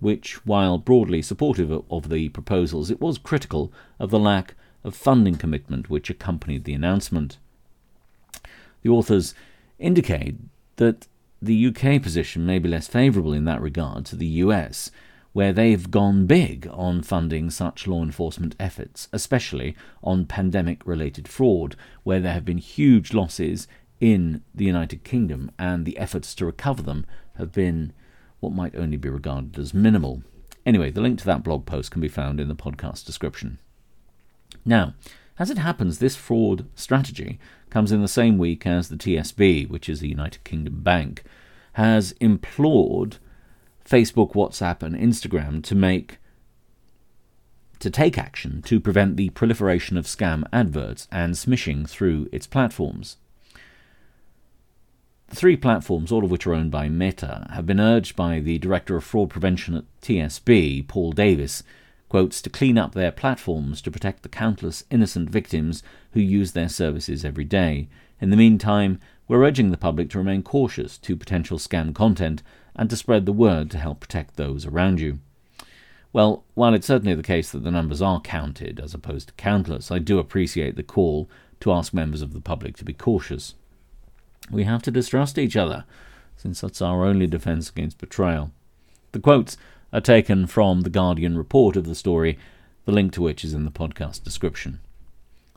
which, 0.00 0.44
while 0.44 0.78
broadly 0.78 1.22
supportive 1.22 1.70
of 1.90 2.08
the 2.08 2.30
proposals, 2.30 2.90
it 2.90 3.00
was 3.00 3.18
critical 3.18 3.72
of 4.00 4.10
the 4.10 4.18
lack 4.18 4.54
of 4.84 4.94
funding 4.94 5.36
commitment 5.36 5.90
which 5.90 6.10
accompanied 6.10 6.64
the 6.64 6.74
announcement. 6.74 7.38
The 8.82 8.90
authors 8.90 9.34
indicate 9.78 10.36
that 10.76 11.06
the 11.40 11.66
UK 11.66 12.02
position 12.02 12.46
may 12.46 12.58
be 12.58 12.68
less 12.68 12.88
favourable 12.88 13.32
in 13.32 13.44
that 13.44 13.60
regard 13.60 14.06
to 14.06 14.16
the 14.16 14.26
US, 14.26 14.90
where 15.32 15.52
they've 15.52 15.90
gone 15.90 16.26
big 16.26 16.68
on 16.72 17.02
funding 17.02 17.50
such 17.50 17.86
law 17.86 18.02
enforcement 18.02 18.56
efforts, 18.58 19.08
especially 19.12 19.76
on 20.02 20.26
pandemic 20.26 20.84
related 20.86 21.28
fraud, 21.28 21.76
where 22.02 22.20
there 22.20 22.32
have 22.32 22.44
been 22.44 22.58
huge 22.58 23.12
losses 23.12 23.68
in 24.00 24.42
the 24.54 24.64
United 24.64 25.04
Kingdom 25.04 25.50
and 25.58 25.84
the 25.84 25.98
efforts 25.98 26.34
to 26.34 26.46
recover 26.46 26.82
them 26.82 27.04
have 27.36 27.52
been 27.52 27.92
what 28.40 28.52
might 28.52 28.76
only 28.76 28.96
be 28.96 29.08
regarded 29.08 29.58
as 29.58 29.74
minimal. 29.74 30.22
Anyway, 30.64 30.90
the 30.90 31.00
link 31.00 31.18
to 31.18 31.24
that 31.24 31.42
blog 31.42 31.66
post 31.66 31.90
can 31.90 32.00
be 32.00 32.08
found 32.08 32.40
in 32.40 32.48
the 32.48 32.54
podcast 32.54 33.04
description. 33.04 33.58
Now, 34.68 34.92
as 35.38 35.48
it 35.48 35.56
happens, 35.56 35.98
this 35.98 36.14
fraud 36.14 36.66
strategy 36.74 37.38
comes 37.70 37.90
in 37.90 38.02
the 38.02 38.06
same 38.06 38.36
week 38.36 38.66
as 38.66 38.90
the 38.90 38.96
TSB, 38.96 39.66
which 39.70 39.88
is 39.88 40.00
the 40.00 40.10
United 40.10 40.44
Kingdom 40.44 40.82
bank, 40.82 41.24
has 41.72 42.12
implored 42.20 43.16
Facebook, 43.82 44.34
WhatsApp, 44.34 44.82
and 44.82 44.94
Instagram 44.94 45.64
to 45.64 45.74
make 45.74 46.18
to 47.78 47.90
take 47.90 48.18
action 48.18 48.60
to 48.62 48.78
prevent 48.80 49.16
the 49.16 49.30
proliferation 49.30 49.96
of 49.96 50.04
scam 50.04 50.44
adverts 50.52 51.08
and 51.10 51.34
smishing 51.34 51.88
through 51.88 52.28
its 52.30 52.46
platforms. 52.46 53.16
The 55.28 55.36
three 55.36 55.56
platforms, 55.56 56.12
all 56.12 56.24
of 56.24 56.30
which 56.30 56.46
are 56.46 56.54
owned 56.54 56.72
by 56.72 56.88
Meta, 56.88 57.46
have 57.52 57.64
been 57.64 57.80
urged 57.80 58.16
by 58.16 58.40
the 58.40 58.58
Director 58.58 58.96
of 58.96 59.04
Fraud 59.04 59.30
Prevention 59.30 59.76
at 59.76 59.84
TSB, 60.02 60.88
Paul 60.88 61.12
Davis, 61.12 61.62
quotes, 62.08 62.40
to 62.42 62.50
clean 62.50 62.78
up 62.78 62.94
their 62.94 63.12
platforms 63.12 63.82
to 63.82 63.90
protect 63.90 64.22
the 64.22 64.28
countless 64.28 64.84
innocent 64.90 65.30
victims 65.30 65.82
who 66.12 66.20
use 66.20 66.52
their 66.52 66.68
services 66.68 67.24
every 67.24 67.44
day. 67.44 67.88
In 68.20 68.30
the 68.30 68.36
meantime, 68.36 68.98
we're 69.26 69.44
urging 69.44 69.70
the 69.70 69.76
public 69.76 70.10
to 70.10 70.18
remain 70.18 70.42
cautious 70.42 70.98
to 70.98 71.16
potential 71.16 71.58
scam 71.58 71.94
content 71.94 72.42
and 72.74 72.88
to 72.90 72.96
spread 72.96 73.26
the 73.26 73.32
word 73.32 73.70
to 73.70 73.78
help 73.78 74.00
protect 74.00 74.36
those 74.36 74.64
around 74.64 75.00
you. 75.00 75.18
Well, 76.12 76.44
while 76.54 76.72
it's 76.72 76.86
certainly 76.86 77.14
the 77.14 77.22
case 77.22 77.50
that 77.52 77.64
the 77.64 77.70
numbers 77.70 78.00
are 78.00 78.20
counted 78.20 78.80
as 78.80 78.94
opposed 78.94 79.28
to 79.28 79.34
countless, 79.34 79.90
I 79.90 79.98
do 79.98 80.18
appreciate 80.18 80.76
the 80.76 80.82
call 80.82 81.28
to 81.60 81.72
ask 81.72 81.92
members 81.92 82.22
of 82.22 82.32
the 82.32 82.40
public 82.40 82.76
to 82.78 82.84
be 82.84 82.94
cautious. 82.94 83.54
We 84.50 84.64
have 84.64 84.82
to 84.84 84.90
distrust 84.90 85.36
each 85.36 85.56
other, 85.56 85.84
since 86.36 86.60
that's 86.60 86.80
our 86.80 87.04
only 87.04 87.26
defence 87.26 87.68
against 87.68 87.98
betrayal. 87.98 88.52
The 89.12 89.20
quotes 89.20 89.58
are 89.92 90.00
taken 90.00 90.46
from 90.46 90.82
the 90.82 90.90
Guardian 90.90 91.36
report 91.36 91.76
of 91.76 91.86
the 91.86 91.94
story, 91.94 92.38
the 92.84 92.92
link 92.92 93.12
to 93.12 93.22
which 93.22 93.44
is 93.44 93.54
in 93.54 93.64
the 93.64 93.70
podcast 93.70 94.22
description. 94.22 94.80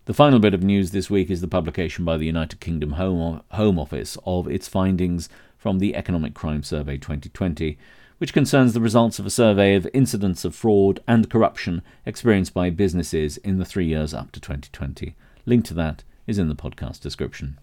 The 0.06 0.14
final 0.14 0.40
bit 0.40 0.54
of 0.54 0.64
news 0.64 0.92
this 0.92 1.10
week 1.10 1.30
is 1.30 1.42
the 1.42 1.48
publication 1.48 2.04
by 2.04 2.18
the 2.18 2.26
United 2.26 2.60
Kingdom 2.60 2.94
Home, 2.94 3.42
Home 3.52 3.80
Office 3.80 4.18
of 4.26 4.48
its 4.48 4.68
findings 4.68 5.30
from 5.58 5.80
the 5.80 5.96
Economic 5.96 6.34
Crime 6.34 6.64
Survey 6.64 6.98
2020, 6.98 7.78
which 8.18 8.34
concerns 8.34 8.74
the 8.74 8.82
results 8.82 9.20
of 9.20 9.26
a 9.26 9.32
survey 9.32 9.76
of 9.76 9.88
incidents 9.94 10.44
of 10.44 10.56
fraud 10.56 11.02
and 11.08 11.30
corruption 11.30 11.82
experienced 12.06 12.54
by 12.54 12.70
businesses 12.70 13.38
in 13.38 13.58
the 13.58 13.66
three 13.66 13.86
years 13.86 14.14
up 14.14 14.32
to 14.32 14.40
2020. 14.40 15.16
Link 15.46 15.66
to 15.66 15.74
that 15.76 16.04
is 16.26 16.40
in 16.40 16.50
the 16.50 16.56
podcast 16.56 17.00
description. 17.02 17.60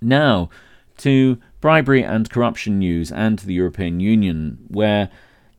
Now, 0.00 0.50
to 0.98 1.38
bribery 1.60 2.02
and 2.02 2.30
corruption 2.30 2.78
news 2.78 3.12
and 3.12 3.38
to 3.38 3.46
the 3.46 3.54
European 3.54 4.00
Union, 4.00 4.58
where 4.68 5.08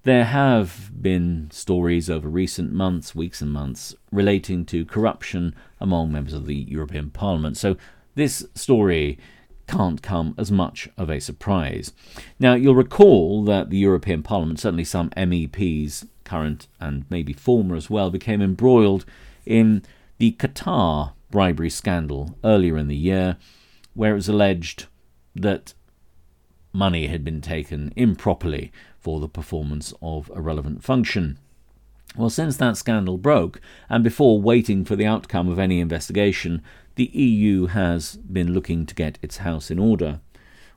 there 0.03 0.25
have 0.25 0.91
been 1.01 1.50
stories 1.51 2.10
over 2.10 2.27
recent 2.27 2.72
months, 2.72 3.15
weeks, 3.15 3.41
and 3.41 3.51
months 3.51 3.95
relating 4.12 4.65
to 4.65 4.86
corruption 4.86 5.55
among 5.79 6.12
members 6.12 6.33
of 6.33 6.45
the 6.45 6.55
European 6.55 7.10
Parliament. 7.10 7.57
So 7.57 7.77
this 8.15 8.45
story 8.53 9.17
can't 9.67 10.01
come 10.01 10.36
as 10.38 10.51
much 10.51 10.89
of 10.98 11.10
a 11.10 11.19
surprise. 11.19 11.93
Now, 12.38 12.53
you'll 12.53 12.75
recall 12.75 13.45
that 13.45 13.69
the 13.69 13.77
European 13.77 14.24
Parliament, 14.24 14.60
certainly 14.60 14.83
some 14.83 15.10
MEPs, 15.12 16.05
current 16.25 16.67
and 16.79 17.05
maybe 17.10 17.33
former 17.33 17.75
as 17.75 17.89
well, 17.89 18.10
became 18.10 18.41
embroiled 18.41 19.05
in 19.45 19.83
the 20.17 20.33
Qatar 20.33 21.13
bribery 21.31 21.69
scandal 21.69 22.38
earlier 22.43 22.77
in 22.77 22.89
the 22.89 22.95
year, 22.95 23.38
where 23.93 24.12
it 24.12 24.15
was 24.15 24.29
alleged 24.29 24.88
that 25.33 25.74
money 26.74 27.07
had 27.07 27.24
been 27.24 27.41
taken 27.41 27.93
improperly 27.95 28.72
for 29.03 29.19
the 29.19 29.27
performance 29.27 29.93
of 30.01 30.31
a 30.33 30.41
relevant 30.41 30.81
function. 30.81 31.38
Well, 32.15 32.29
since 32.29 32.55
that 32.57 32.77
scandal 32.77 33.17
broke, 33.17 33.60
and 33.89 34.03
before 34.03 34.41
waiting 34.41 34.86
for 34.86 34.95
the 34.95 35.05
outcome 35.05 35.50
of 35.50 35.60
any 35.60 35.81
investigation, 35.81 36.62
the 36.95 37.12
EU 37.13 37.65
has 37.65 38.15
been 38.17 38.53
looking 38.53 38.86
to 38.86 38.95
get 38.95 39.19
its 39.22 39.38
house 39.38 39.69
in 39.69 39.77
order. 39.77 40.22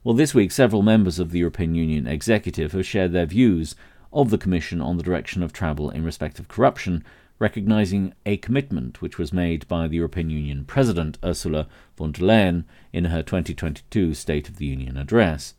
Well, 0.02 0.14
this 0.14 0.34
week, 0.34 0.50
several 0.50 0.82
members 0.82 1.18
of 1.18 1.30
the 1.30 1.38
European 1.38 1.74
Union 1.74 2.06
executive 2.06 2.72
have 2.72 2.86
shared 2.86 3.12
their 3.12 3.26
views 3.26 3.76
of 4.12 4.30
the 4.30 4.38
Commission 4.38 4.80
on 4.80 4.96
the 4.96 5.02
direction 5.02 5.42
of 5.42 5.52
travel 5.52 5.90
in 5.90 6.04
respect 6.04 6.38
of 6.38 6.48
corruption, 6.48 7.04
recognising 7.38 8.14
a 8.24 8.38
commitment 8.38 9.02
which 9.02 9.18
was 9.18 9.32
made 9.32 9.68
by 9.68 9.86
the 9.86 9.96
European 9.96 10.30
Union 10.30 10.64
President 10.64 11.18
Ursula 11.22 11.68
von 11.96 12.12
der 12.12 12.24
Leyen 12.24 12.64
in 12.92 13.06
her 13.06 13.22
2022 13.22 14.14
State 14.14 14.48
of 14.48 14.56
the 14.56 14.66
Union 14.66 14.96
address. 14.96 15.54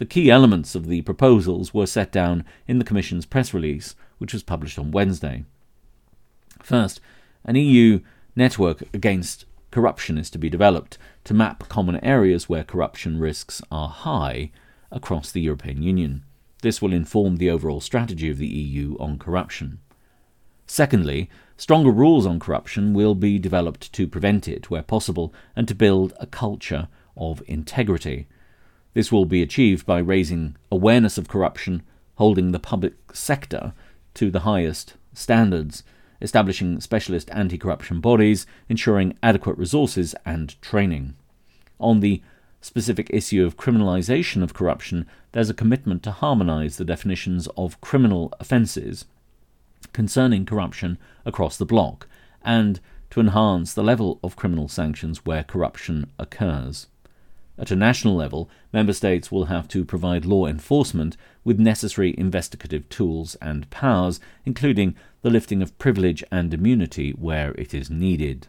The 0.00 0.06
key 0.06 0.30
elements 0.30 0.74
of 0.74 0.86
the 0.86 1.02
proposals 1.02 1.74
were 1.74 1.84
set 1.84 2.10
down 2.10 2.46
in 2.66 2.78
the 2.78 2.86
Commission's 2.86 3.26
press 3.26 3.52
release, 3.52 3.94
which 4.16 4.32
was 4.32 4.42
published 4.42 4.78
on 4.78 4.92
Wednesday. 4.92 5.44
First, 6.62 7.00
an 7.44 7.56
EU 7.56 8.00
network 8.34 8.82
against 8.94 9.44
corruption 9.70 10.16
is 10.16 10.30
to 10.30 10.38
be 10.38 10.48
developed 10.48 10.96
to 11.24 11.34
map 11.34 11.68
common 11.68 12.02
areas 12.02 12.48
where 12.48 12.64
corruption 12.64 13.20
risks 13.20 13.60
are 13.70 13.90
high 13.90 14.50
across 14.90 15.30
the 15.30 15.42
European 15.42 15.82
Union. 15.82 16.24
This 16.62 16.80
will 16.80 16.94
inform 16.94 17.36
the 17.36 17.50
overall 17.50 17.82
strategy 17.82 18.30
of 18.30 18.38
the 18.38 18.48
EU 18.48 18.96
on 18.98 19.18
corruption. 19.18 19.80
Secondly, 20.66 21.28
stronger 21.58 21.90
rules 21.90 22.24
on 22.24 22.40
corruption 22.40 22.94
will 22.94 23.14
be 23.14 23.38
developed 23.38 23.92
to 23.92 24.08
prevent 24.08 24.48
it 24.48 24.70
where 24.70 24.82
possible 24.82 25.34
and 25.54 25.68
to 25.68 25.74
build 25.74 26.14
a 26.18 26.26
culture 26.26 26.88
of 27.18 27.42
integrity. 27.46 28.26
This 28.92 29.12
will 29.12 29.24
be 29.24 29.42
achieved 29.42 29.86
by 29.86 29.98
raising 29.98 30.56
awareness 30.70 31.16
of 31.16 31.28
corruption, 31.28 31.82
holding 32.16 32.52
the 32.52 32.58
public 32.58 32.94
sector 33.12 33.72
to 34.14 34.30
the 34.30 34.40
highest 34.40 34.94
standards, 35.12 35.84
establishing 36.20 36.80
specialist 36.80 37.30
anti 37.32 37.56
corruption 37.56 38.00
bodies, 38.00 38.46
ensuring 38.68 39.16
adequate 39.22 39.56
resources 39.58 40.14
and 40.26 40.60
training. 40.60 41.14
On 41.78 42.00
the 42.00 42.22
specific 42.60 43.08
issue 43.10 43.44
of 43.44 43.56
criminalisation 43.56 44.42
of 44.42 44.54
corruption, 44.54 45.06
there's 45.32 45.50
a 45.50 45.54
commitment 45.54 46.02
to 46.02 46.10
harmonise 46.10 46.76
the 46.76 46.84
definitions 46.84 47.48
of 47.56 47.80
criminal 47.80 48.32
offences 48.38 49.06
concerning 49.92 50.44
corruption 50.44 50.98
across 51.24 51.56
the 51.56 51.64
bloc 51.64 52.06
and 52.42 52.80
to 53.10 53.20
enhance 53.20 53.72
the 53.72 53.82
level 53.82 54.20
of 54.22 54.36
criminal 54.36 54.68
sanctions 54.68 55.24
where 55.24 55.42
corruption 55.42 56.10
occurs. 56.18 56.86
At 57.60 57.70
a 57.70 57.76
national 57.76 58.16
level, 58.16 58.48
member 58.72 58.94
states 58.94 59.30
will 59.30 59.44
have 59.44 59.68
to 59.68 59.84
provide 59.84 60.24
law 60.24 60.46
enforcement 60.46 61.18
with 61.44 61.60
necessary 61.60 62.14
investigative 62.16 62.88
tools 62.88 63.36
and 63.42 63.68
powers, 63.68 64.18
including 64.46 64.96
the 65.20 65.28
lifting 65.28 65.60
of 65.60 65.78
privilege 65.78 66.24
and 66.32 66.54
immunity 66.54 67.10
where 67.10 67.52
it 67.52 67.74
is 67.74 67.90
needed. 67.90 68.48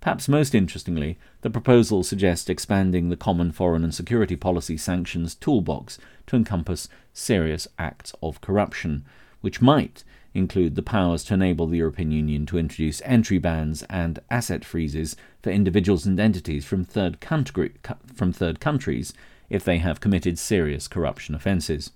Perhaps 0.00 0.26
most 0.26 0.52
interestingly, 0.52 1.16
the 1.42 1.50
proposal 1.50 2.02
suggests 2.02 2.50
expanding 2.50 3.08
the 3.08 3.16
common 3.16 3.52
foreign 3.52 3.84
and 3.84 3.94
security 3.94 4.34
policy 4.34 4.76
sanctions 4.76 5.36
toolbox 5.36 5.96
to 6.26 6.34
encompass 6.34 6.88
serious 7.12 7.68
acts 7.78 8.12
of 8.20 8.40
corruption, 8.40 9.04
which 9.42 9.62
might 9.62 10.02
include 10.34 10.74
the 10.74 10.82
powers 10.82 11.24
to 11.24 11.34
enable 11.34 11.66
the 11.66 11.78
European 11.78 12.12
Union 12.12 12.46
to 12.46 12.58
introduce 12.58 13.02
entry 13.04 13.38
bans 13.38 13.82
and 13.84 14.18
asset 14.30 14.64
freezes 14.64 15.16
for 15.42 15.50
individuals 15.50 16.06
and 16.06 16.18
entities 16.20 16.64
from 16.64 16.84
third, 16.84 17.20
country, 17.20 17.72
from 18.14 18.32
third 18.32 18.60
countries 18.60 19.12
if 19.50 19.64
they 19.64 19.78
have 19.78 20.00
committed 20.00 20.38
serious 20.38 20.88
corruption 20.88 21.34
offences. 21.34 21.90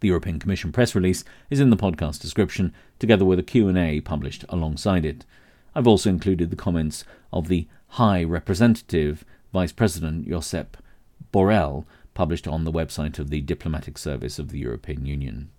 The 0.00 0.08
European 0.08 0.38
Commission 0.38 0.72
press 0.72 0.94
release 0.94 1.24
is 1.50 1.60
in 1.60 1.70
the 1.70 1.76
podcast 1.76 2.20
description, 2.20 2.72
together 2.98 3.24
with 3.24 3.38
a 3.38 3.42
Q&A 3.42 4.00
published 4.00 4.44
alongside 4.48 5.04
it. 5.04 5.24
I've 5.74 5.86
also 5.86 6.10
included 6.10 6.50
the 6.50 6.56
comments 6.56 7.04
of 7.32 7.48
the 7.48 7.66
High 7.88 8.24
Representative, 8.24 9.24
Vice 9.52 9.72
President 9.72 10.28
Josep 10.28 10.74
Borrell, 11.32 11.84
published 12.14 12.48
on 12.48 12.64
the 12.64 12.72
website 12.72 13.18
of 13.18 13.30
the 13.30 13.40
Diplomatic 13.40 13.98
Service 13.98 14.38
of 14.38 14.50
the 14.50 14.58
European 14.58 15.06
Union. 15.06 15.50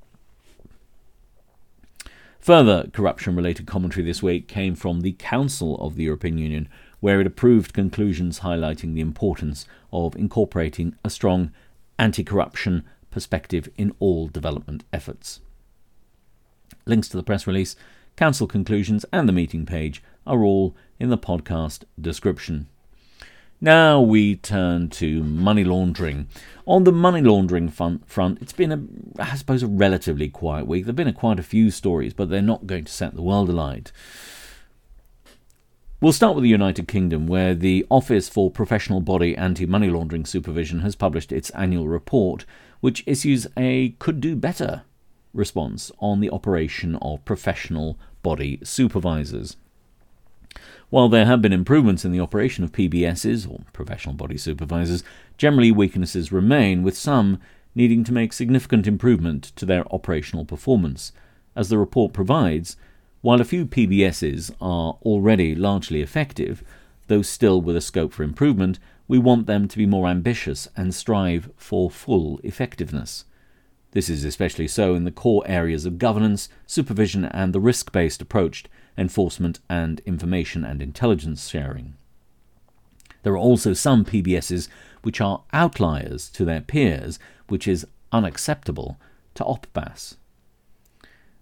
Further 2.40 2.90
corruption 2.94 3.36
related 3.36 3.68
commentary 3.68 4.06
this 4.06 4.24
week 4.24 4.48
came 4.48 4.76
from 4.76 5.02
the 5.02 5.14
Council 5.14 5.76
of 5.78 5.96
the 5.96 6.04
European 6.04 6.38
Union, 6.38 6.70
where 7.00 7.20
it 7.20 7.28
approved 7.28 7.74
conclusions 7.74 8.40
highlighting 8.40 8.94
the 8.94 9.02
importance 9.02 9.66
of 9.92 10.16
incorporating 10.16 10.96
a 11.04 11.10
strong 11.10 11.52
anti 12.00 12.24
corruption 12.24 12.84
perspective 13.12 13.70
in 13.78 13.94
all 14.00 14.28
development 14.28 14.84
efforts. 14.94 15.42
Links 16.86 17.10
to 17.10 17.18
the 17.18 17.24
press 17.24 17.48
release, 17.48 17.76
Council 18.16 18.48
conclusions, 18.48 19.06
and 19.12 19.28
the 19.28 19.34
meeting 19.34 19.66
page 19.66 20.02
are 20.26 20.44
all 20.44 20.76
in 21.00 21.10
the 21.10 21.18
podcast 21.18 21.84
description. 22.00 22.68
Now 23.60 24.00
we 24.00 24.36
turn 24.36 24.90
to 24.92 25.24
money 25.24 25.64
laundering. 25.64 26.28
On 26.68 26.84
the 26.84 26.92
money 26.92 27.22
laundering 27.22 27.70
front, 27.70 28.38
it's 28.40 28.54
been, 28.54 28.72
a, 28.72 29.22
I 29.22 29.36
suppose, 29.36 29.64
a 29.64 29.68
relatively 29.68 30.30
quiet 30.30 30.68
week. 30.68 30.84
There 30.84 30.90
have 30.90 30.96
been 30.96 31.08
a, 31.08 31.14
quite 31.14 31.40
a 31.40 31.44
few 31.44 31.72
stories, 31.72 32.14
but 32.14 32.30
they're 32.30 32.42
not 32.42 32.68
going 32.68 32.86
to 32.86 32.92
set 32.92 33.16
the 33.16 33.24
world 33.24 33.50
alight. 33.50 33.92
We'll 36.00 36.14
start 36.14 36.36
with 36.36 36.44
the 36.44 36.50
United 36.50 36.88
Kingdom, 36.88 37.26
where 37.26 37.56
the 37.56 37.84
Office 37.90 38.30
for 38.30 38.52
Professional 38.52 39.02
Body 39.02 39.36
Anti 39.36 39.66
Money 39.66 39.90
Laundering 39.90 40.26
Supervision 40.26 40.82
has 40.82 40.96
published 40.96 41.32
its 41.32 41.50
annual 41.52 41.88
report, 41.88 42.46
which 42.80 43.04
issues 43.08 43.48
a 43.58 43.96
could 43.98 44.22
do 44.22 44.36
better 44.36 44.84
response 45.34 45.92
on 45.98 46.20
the 46.20 46.30
operation 46.30 46.96
of 46.98 47.26
professional 47.26 47.98
body 48.22 48.60
supervisors. 48.64 49.58
While 50.90 51.10
there 51.10 51.26
have 51.26 51.42
been 51.42 51.52
improvements 51.52 52.06
in 52.06 52.14
the 52.14 52.22
operation 52.22 52.64
of 52.64 52.72
PBSs, 52.72 53.50
or 53.50 53.60
professional 53.74 54.16
body 54.16 54.38
supervisors, 54.38 55.04
generally 55.38 55.70
weaknesses 55.70 56.32
remain, 56.32 56.82
with 56.82 56.98
some 56.98 57.40
needing 57.76 58.06
to 58.06 58.14
make 58.14 58.32
significant 58.32 58.88
improvement 58.88 59.52
to 59.58 59.66
their 59.66 59.86
operational 59.94 60.46
performance. 60.46 61.12
As 61.58 61.68
the 61.68 61.78
report 61.78 62.14
provides, 62.14 62.78
while 63.22 63.42
a 63.42 63.46
few 63.46 63.66
PBSs 63.66 64.52
are 64.62 64.98
already 65.02 65.54
largely 65.54 66.02
effective, 66.02 66.64
though 67.08 67.22
still 67.22 67.62
with 67.62 67.76
a 67.76 67.82
scope 67.82 68.14
for 68.14 68.24
improvement, 68.24 68.80
we 69.10 69.20
want 69.20 69.46
them 69.46 69.68
to 69.68 69.78
be 69.78 69.86
more 69.86 70.08
ambitious 70.08 70.70
and 70.78 70.96
strive 70.96 71.50
for 71.58 71.92
full 71.92 72.40
effectiveness. 72.46 73.26
This 73.92 74.10
is 74.10 74.24
especially 74.24 74.70
so 74.70 74.96
in 74.96 75.04
the 75.04 75.12
core 75.12 75.44
areas 75.48 75.86
of 75.86 75.98
governance, 75.98 76.48
supervision, 76.66 77.26
and 77.26 77.52
the 77.52 77.60
risk 77.60 77.92
based 77.92 78.22
approach 78.22 78.64
enforcement, 78.98 79.60
and 79.70 80.02
information 80.06 80.64
and 80.64 80.82
intelligence 80.82 81.48
sharing. 81.50 81.96
There 83.24 83.34
are 83.34 83.38
also 83.38 83.74
some 83.74 84.06
PBSs 84.06 84.68
which 85.02 85.22
are 85.22 85.44
outliers 85.54 86.30
to 86.30 86.46
their 86.46 86.62
peers, 86.62 87.20
which 87.48 87.68
is 87.68 87.86
unacceptable 88.12 88.98
to 89.36 89.44
OPBAS. 89.44 90.16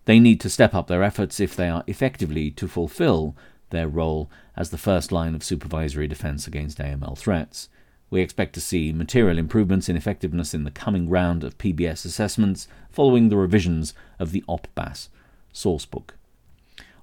They 0.06 0.20
need 0.20 0.40
to 0.42 0.50
step 0.50 0.74
up 0.74 0.88
their 0.88 1.04
efforts 1.04 1.40
if 1.40 1.56
they 1.56 1.70
are 1.70 1.84
effectively 1.88 2.52
to 2.52 2.68
fulfill 2.68 3.36
their 3.72 3.88
role 3.88 4.30
as 4.56 4.70
the 4.70 4.78
first 4.78 5.12
line 5.12 5.36
of 5.36 5.44
supervisory 5.44 6.08
defense 6.08 6.48
against 6.48 6.78
AML 6.78 7.18
threats. 7.18 7.70
We 8.10 8.22
expect 8.22 8.54
to 8.54 8.62
see 8.62 8.94
material 8.94 9.40
improvements 9.40 9.90
in 9.90 9.98
effectiveness 9.98 10.54
in 10.54 10.64
the 10.64 10.72
coming 10.72 11.10
round 11.10 11.44
of 11.44 11.58
PBS 11.58 12.06
assessments 12.06 12.68
following 12.90 13.30
the 13.30 13.38
revisions 13.38 13.94
of 14.20 14.32
the 14.32 14.44
OPBAS 14.48 15.10
sourcebook. 15.54 16.12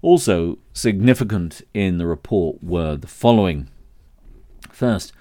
Also 0.02 0.59
significant 0.73 1.62
in 1.73 1.99
the 1.99 2.06
report 2.06 2.62
were 2.62 2.97
the 2.97 3.06
following. 3.06 3.71
First, 4.71 5.12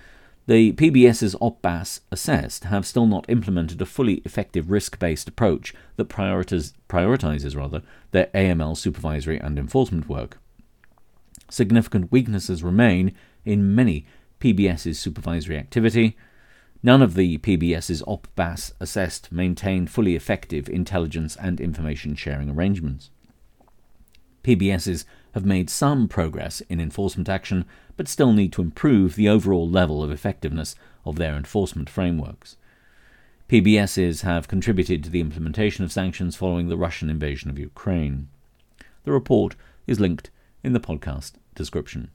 the 0.48 0.74
PBS's 0.74 1.36
OPBAS 1.36 2.02
assessed 2.12 2.64
have 2.66 2.88
still 2.88 3.06
not 3.06 3.30
implemented 3.30 3.80
a 3.80 3.86
fully 3.86 4.16
effective 4.26 4.72
risk-based 4.72 5.30
approach 5.30 5.74
that 5.98 6.10
prioritizes, 6.10 7.56
rather 7.56 7.84
their 8.10 8.25
AML 8.34 8.75
supervisory 8.75 9.40
and 9.40 9.60
enforcement 9.60 10.10
work. 10.10 10.40
Significant 11.48 12.12
weaknesses 12.12 12.64
remain 12.64 13.14
in 13.46 13.75
many 13.75 14.08
PBS's 14.40 14.98
supervisory 14.98 15.58
activity. 15.58 16.18
None 16.82 17.03
of 17.03 17.14
the 17.14 17.38
PBS's 17.38 18.01
OPBAS 18.08 18.74
assessed 18.79 19.32
maintain 19.32 19.86
fully 19.86 20.16
effective 20.16 20.68
intelligence 20.68 21.36
and 21.36 21.62
information 21.62 22.16
sharing 22.16 22.50
arrangements. 22.50 23.12
PBSs 24.44 25.06
have 25.34 25.46
made 25.46 25.70
some 25.70 26.08
progress 26.08 26.62
in 26.62 26.80
enforcement 26.80 27.30
action, 27.30 27.66
but 27.96 28.08
still 28.08 28.34
need 28.34 28.51
to 28.54 28.62
improve 28.62 29.16
the 29.16 29.30
overall 29.30 29.70
level 29.70 30.04
of 30.04 30.12
effectiveness 30.12 30.75
of 31.06 31.16
their 31.16 31.36
enforcement 31.36 31.90
frameworks. 31.90 32.58
PBSs 33.48 34.22
have 34.22 34.48
contributed 34.48 35.04
to 35.04 35.10
the 35.10 35.20
implementation 35.20 35.84
of 35.84 35.92
sanctions 35.92 36.36
following 36.36 36.70
the 36.70 36.77
Russian 36.77 37.10
invasion 37.10 37.50
of 37.50 37.60
Ukraine. 37.60 38.30
The 39.04 39.12
report 39.12 39.56
is 39.88 40.00
linked 40.00 40.32
in 40.64 40.74
the 40.74 40.80
podcast 40.80 41.34
description. 41.54 42.12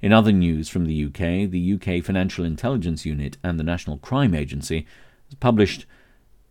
In 0.00 0.12
other 0.12 0.32
news 0.32 0.68
from 0.68 0.84
the 0.84 1.04
UK, 1.06 1.50
the 1.50 1.74
UK 1.74 2.04
Financial 2.04 2.44
Intelligence 2.44 3.04
Unit 3.06 3.38
and 3.42 3.58
the 3.58 3.64
National 3.64 3.98
Crime 3.98 4.34
Agency 4.34 4.86
has 5.24 5.34
published 5.34 5.86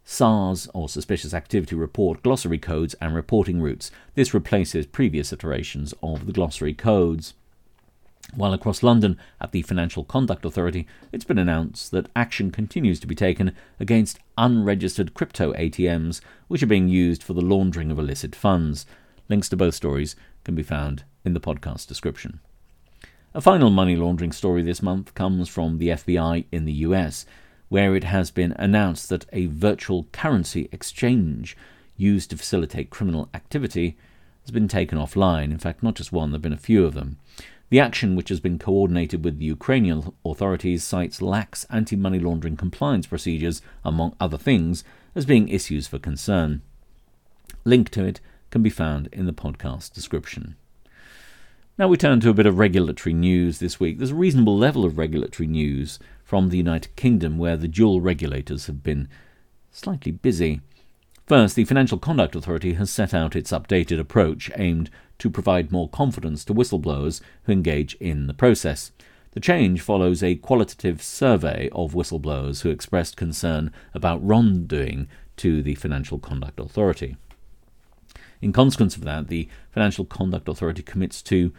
SARS 0.08 0.70
or 0.72 0.88
Suspicious 0.88 1.34
Activity 1.34 1.76
Report 1.76 2.22
glossary 2.22 2.60
codes 2.60 2.94
and 3.02 3.16
reporting 3.16 3.60
routes. 3.60 3.90
This 4.14 4.36
replaces 4.36 4.86
previous 4.86 5.34
iterations 5.34 5.96
of 6.04 6.28
the 6.28 6.32
glossary 6.32 6.76
codes. 6.76 7.34
While 8.36 8.54
across 8.54 8.84
London 8.84 9.18
at 9.42 9.52
the 9.52 9.64
Financial 9.64 10.04
Conduct 10.04 10.46
Authority, 10.46 10.88
it's 11.12 11.26
been 11.26 11.40
announced 11.40 11.90
that 11.92 12.10
action 12.16 12.52
continues 12.52 13.00
to 13.00 13.08
be 13.08 13.16
taken 13.16 13.56
against 13.80 14.20
unregistered 14.38 15.16
crypto 15.16 15.54
ATMs 15.54 16.22
which 16.48 16.62
are 16.62 16.68
being 16.68 16.88
used 16.88 17.24
for 17.24 17.34
the 17.34 17.42
laundering 17.42 17.90
of 17.90 17.98
illicit 17.98 18.36
funds. 18.36 18.86
Links 19.28 19.50
to 19.50 19.58
both 19.58 19.74
stories 19.74 20.16
can 20.44 20.54
be 20.54 20.64
found 20.64 21.04
in 21.24 21.34
the 21.34 21.40
podcast 21.40 21.88
description. 21.88 22.42
A 23.34 23.42
final 23.42 23.72
money 23.72 23.96
laundering 23.96 24.32
story 24.32 24.62
this 24.62 24.84
month 24.84 25.16
comes 25.16 25.50
from 25.50 25.80
the 25.80 25.90
FBI 25.90 26.46
in 26.52 26.66
the 26.66 26.74
US 26.74 27.26
where 27.76 27.94
it 27.94 28.06
has 28.06 28.32
been 28.32 28.54
announced 28.54 29.10
that 29.10 29.26
a 29.34 29.48
virtual 29.48 30.06
currency 30.14 30.70
exchange 30.72 31.58
used 31.98 32.30
to 32.30 32.38
facilitate 32.38 32.90
criminal 32.90 33.28
activity 33.34 33.98
has 34.44 34.50
been 34.50 34.70
taken 34.70 34.98
offline. 34.98 35.52
In 35.52 35.58
fact, 35.58 35.84
not 35.84 35.96
just 35.96 36.14
one, 36.14 36.32
there 36.32 36.38
have 36.38 36.42
been 36.42 36.54
a 36.54 36.68
few 36.72 36.86
of 36.86 36.94
them. 36.94 37.18
The 37.68 37.82
action, 37.82 38.16
which 38.16 38.30
has 38.30 38.40
been 38.40 38.58
coordinated 38.58 39.26
with 39.26 39.40
the 39.40 39.46
Ukrainian 39.48 40.14
authorities, 40.24 40.86
cites 40.86 41.22
lax 41.22 41.66
anti 41.70 41.98
money 41.98 42.18
laundering 42.18 42.56
compliance 42.56 43.08
procedures, 43.08 43.62
among 43.84 44.16
other 44.22 44.38
things, 44.38 44.86
as 45.14 45.26
being 45.26 45.50
issues 45.50 45.86
for 45.86 46.00
concern. 46.00 46.62
Link 47.66 47.90
to 47.90 48.06
it 48.06 48.22
can 48.52 48.64
be 48.64 48.70
found 48.70 49.10
in 49.12 49.26
the 49.26 49.34
podcast 49.34 49.92
description. 49.92 50.56
Now 51.78 51.90
we 51.90 51.98
turn 51.98 52.22
to 52.22 52.30
a 52.30 52.34
bit 52.34 52.46
of 52.46 52.58
regulatory 52.58 53.14
news 53.14 53.60
this 53.60 53.82
week. 53.82 53.98
There's 53.98 54.12
a 54.12 54.16
reasonable 54.16 54.58
level 54.58 54.86
of 54.86 54.98
regulatory 54.98 55.48
news 55.48 56.00
from 56.26 56.50
the 56.50 56.58
United 56.58 56.94
Kingdom, 56.98 57.38
where 57.38 57.56
the 57.56 57.68
dual 57.68 58.02
regulators 58.02 58.66
have 58.66 58.84
been 58.84 59.08
slightly 59.72 60.12
busy. 60.12 60.60
First, 61.28 61.56
the 61.56 61.66
Financial 61.66 61.98
Conduct 61.98 62.36
Authority 62.36 62.74
has 62.74 62.90
set 62.90 63.14
out 63.14 63.36
its 63.36 63.52
updated 63.52 64.00
approach 64.00 64.52
aimed 64.58 64.90
to 65.20 65.30
provide 65.30 65.72
more 65.72 65.88
confidence 65.88 66.44
to 66.46 66.54
whistleblowers 66.54 67.22
who 67.44 67.52
engage 67.52 67.96
in 67.96 68.28
the 68.28 68.34
process. 68.34 68.92
The 69.32 69.40
change 69.40 69.82
follows 69.82 70.24
a 70.24 70.36
qualitative 70.36 71.02
survey 71.02 71.70
of 71.72 71.94
whistleblowers 71.94 72.62
who 72.62 72.70
expressed 72.70 73.18
concern 73.18 73.72
about 73.94 74.26
wrongdoing 74.26 75.08
to 75.38 75.62
the 75.62 75.76
Financial 75.76 76.20
Conduct 76.20 76.60
Authority. 76.60 77.18
In 78.42 78.54
consequence 78.54 78.96
of 78.96 79.04
that, 79.04 79.28
the 79.28 79.50
Financial 79.72 80.06
Conduct 80.06 80.48
Authority 80.48 80.84
commits 80.84 81.22
to 81.24 81.52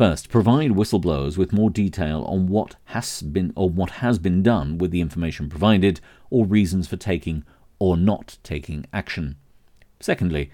First, 0.00 0.30
provide 0.30 0.70
whistleblowers 0.70 1.36
with 1.36 1.52
more 1.52 1.68
detail 1.68 2.22
on 2.22 2.46
what 2.46 2.76
has 2.86 3.20
been 3.20 3.52
or 3.54 3.68
what 3.68 3.90
has 4.00 4.18
been 4.18 4.42
done 4.42 4.78
with 4.78 4.92
the 4.92 5.02
information 5.02 5.50
provided 5.50 6.00
or 6.30 6.46
reasons 6.46 6.88
for 6.88 6.96
taking 6.96 7.44
or 7.78 7.98
not 7.98 8.38
taking 8.42 8.86
action. 8.94 9.36
Secondly, 10.00 10.50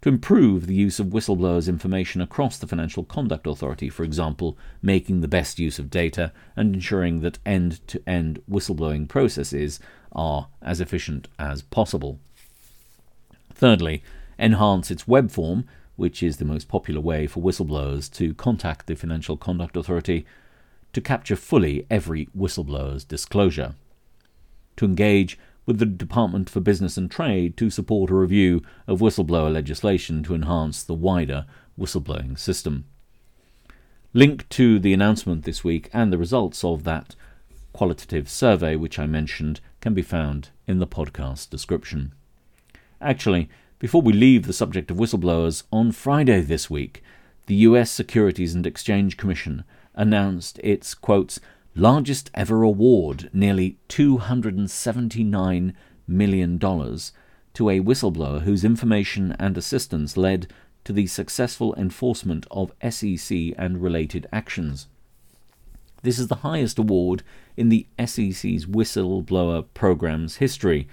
to 0.00 0.08
improve 0.08 0.66
the 0.66 0.74
use 0.74 0.98
of 0.98 1.08
whistleblowers' 1.08 1.68
information 1.68 2.22
across 2.22 2.56
the 2.56 2.66
Financial 2.66 3.04
Conduct 3.04 3.46
Authority, 3.46 3.90
for 3.90 4.04
example, 4.04 4.56
making 4.80 5.20
the 5.20 5.28
best 5.28 5.58
use 5.58 5.78
of 5.78 5.90
data 5.90 6.32
and 6.56 6.74
ensuring 6.74 7.20
that 7.20 7.38
end 7.44 7.86
to 7.88 8.02
end 8.08 8.40
whistleblowing 8.50 9.06
processes 9.06 9.80
are 10.12 10.48
as 10.62 10.80
efficient 10.80 11.28
as 11.38 11.60
possible. 11.60 12.20
Thirdly, 13.52 14.02
enhance 14.38 14.90
its 14.90 15.06
web 15.06 15.30
form, 15.30 15.66
which 15.98 16.22
is 16.22 16.36
the 16.36 16.44
most 16.44 16.68
popular 16.68 17.00
way 17.00 17.26
for 17.26 17.42
whistleblowers 17.42 18.08
to 18.12 18.32
contact 18.34 18.86
the 18.86 18.94
Financial 18.94 19.36
Conduct 19.36 19.76
Authority, 19.76 20.24
to 20.92 21.00
capture 21.00 21.34
fully 21.34 21.84
every 21.90 22.26
whistleblower's 22.26 23.02
disclosure. 23.02 23.74
To 24.76 24.84
engage 24.84 25.36
with 25.66 25.80
the 25.80 25.86
Department 25.86 26.48
for 26.48 26.60
Business 26.60 26.96
and 26.96 27.10
Trade 27.10 27.56
to 27.56 27.68
support 27.68 28.10
a 28.10 28.14
review 28.14 28.62
of 28.86 29.00
whistleblower 29.00 29.52
legislation 29.52 30.22
to 30.22 30.36
enhance 30.36 30.84
the 30.84 30.94
wider 30.94 31.46
whistleblowing 31.76 32.38
system. 32.38 32.84
Link 34.14 34.48
to 34.50 34.78
the 34.78 34.94
announcement 34.94 35.42
this 35.42 35.64
week 35.64 35.90
and 35.92 36.12
the 36.12 36.16
results 36.16 36.62
of 36.62 36.84
that 36.84 37.16
qualitative 37.72 38.28
survey, 38.28 38.76
which 38.76 39.00
I 39.00 39.06
mentioned, 39.06 39.60
can 39.80 39.94
be 39.94 40.02
found 40.02 40.50
in 40.68 40.78
the 40.78 40.86
podcast 40.86 41.50
description. 41.50 42.14
Actually, 43.00 43.48
before 43.78 44.02
we 44.02 44.12
leave 44.12 44.46
the 44.46 44.52
subject 44.52 44.90
of 44.90 44.96
whistleblowers, 44.96 45.62
on 45.72 45.92
Friday 45.92 46.40
this 46.40 46.68
week, 46.68 47.02
the 47.46 47.54
US 47.56 47.90
Securities 47.90 48.54
and 48.54 48.66
Exchange 48.66 49.16
Commission 49.16 49.62
announced 49.94 50.58
its, 50.64 50.96
largest 51.76 52.30
ever 52.34 52.62
award, 52.64 53.30
nearly 53.32 53.78
$279 53.88 55.74
million, 56.08 56.58
to 56.58 57.70
a 57.70 57.80
whistleblower 57.80 58.42
whose 58.42 58.64
information 58.64 59.36
and 59.38 59.56
assistance 59.56 60.16
led 60.16 60.52
to 60.84 60.92
the 60.92 61.06
successful 61.06 61.72
enforcement 61.76 62.46
of 62.50 62.72
SEC 62.90 63.36
and 63.56 63.80
related 63.80 64.26
actions. 64.32 64.88
This 66.02 66.18
is 66.18 66.26
the 66.26 66.36
highest 66.36 66.80
award 66.80 67.22
in 67.56 67.68
the 67.68 67.86
SEC's 67.98 68.66
whistleblower 68.66 69.66
program's 69.72 70.36
history, 70.36 70.88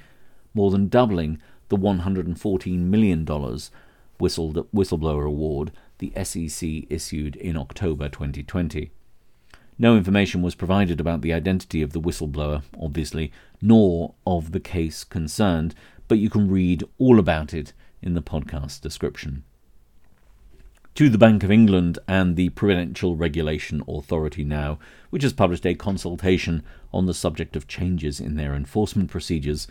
more 0.53 0.69
than 0.69 0.87
doubling 0.87 1.41
the 1.69 1.77
$114 1.77 2.79
million 2.79 3.25
whistleblower 3.25 5.25
award 5.25 5.71
the 5.97 6.13
SEC 6.23 6.69
issued 6.89 7.35
in 7.35 7.57
October 7.57 8.09
2020. 8.09 8.91
No 9.77 9.97
information 9.97 10.41
was 10.41 10.55
provided 10.55 11.01
about 11.01 11.21
the 11.21 11.33
identity 11.33 11.81
of 11.81 11.91
the 11.91 11.99
whistleblower, 11.99 12.63
obviously, 12.79 13.31
nor 13.61 14.15
of 14.25 14.51
the 14.51 14.59
case 14.59 15.03
concerned, 15.03 15.75
but 16.07 16.17
you 16.17 16.29
can 16.29 16.49
read 16.49 16.83
all 16.97 17.19
about 17.19 17.53
it 17.53 17.73
in 18.01 18.13
the 18.13 18.21
podcast 18.21 18.81
description. 18.81 19.43
To 20.95 21.09
the 21.09 21.17
Bank 21.17 21.43
of 21.43 21.51
England 21.51 21.99
and 22.07 22.37
the 22.37 22.49
Prudential 22.49 23.17
Regulation 23.17 23.83
Authority 23.85 24.45
now, 24.45 24.79
which 25.09 25.23
has 25.23 25.33
published 25.33 25.65
a 25.65 25.75
consultation 25.75 26.63
on 26.93 27.05
the 27.05 27.13
subject 27.13 27.57
of 27.57 27.67
changes 27.67 28.21
in 28.21 28.35
their 28.35 28.53
enforcement 28.53 29.11
procedures. 29.11 29.67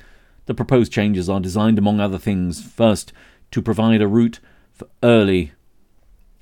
The 0.46 0.54
proposed 0.54 0.92
changes 0.92 1.28
are 1.28 1.40
designed, 1.40 1.78
among 1.78 2.00
other 2.00 2.18
things, 2.18 2.62
first, 2.62 3.12
to 3.50 3.62
provide 3.62 4.02
a 4.02 4.08
route 4.08 4.40
for 4.72 4.88
early 5.02 5.52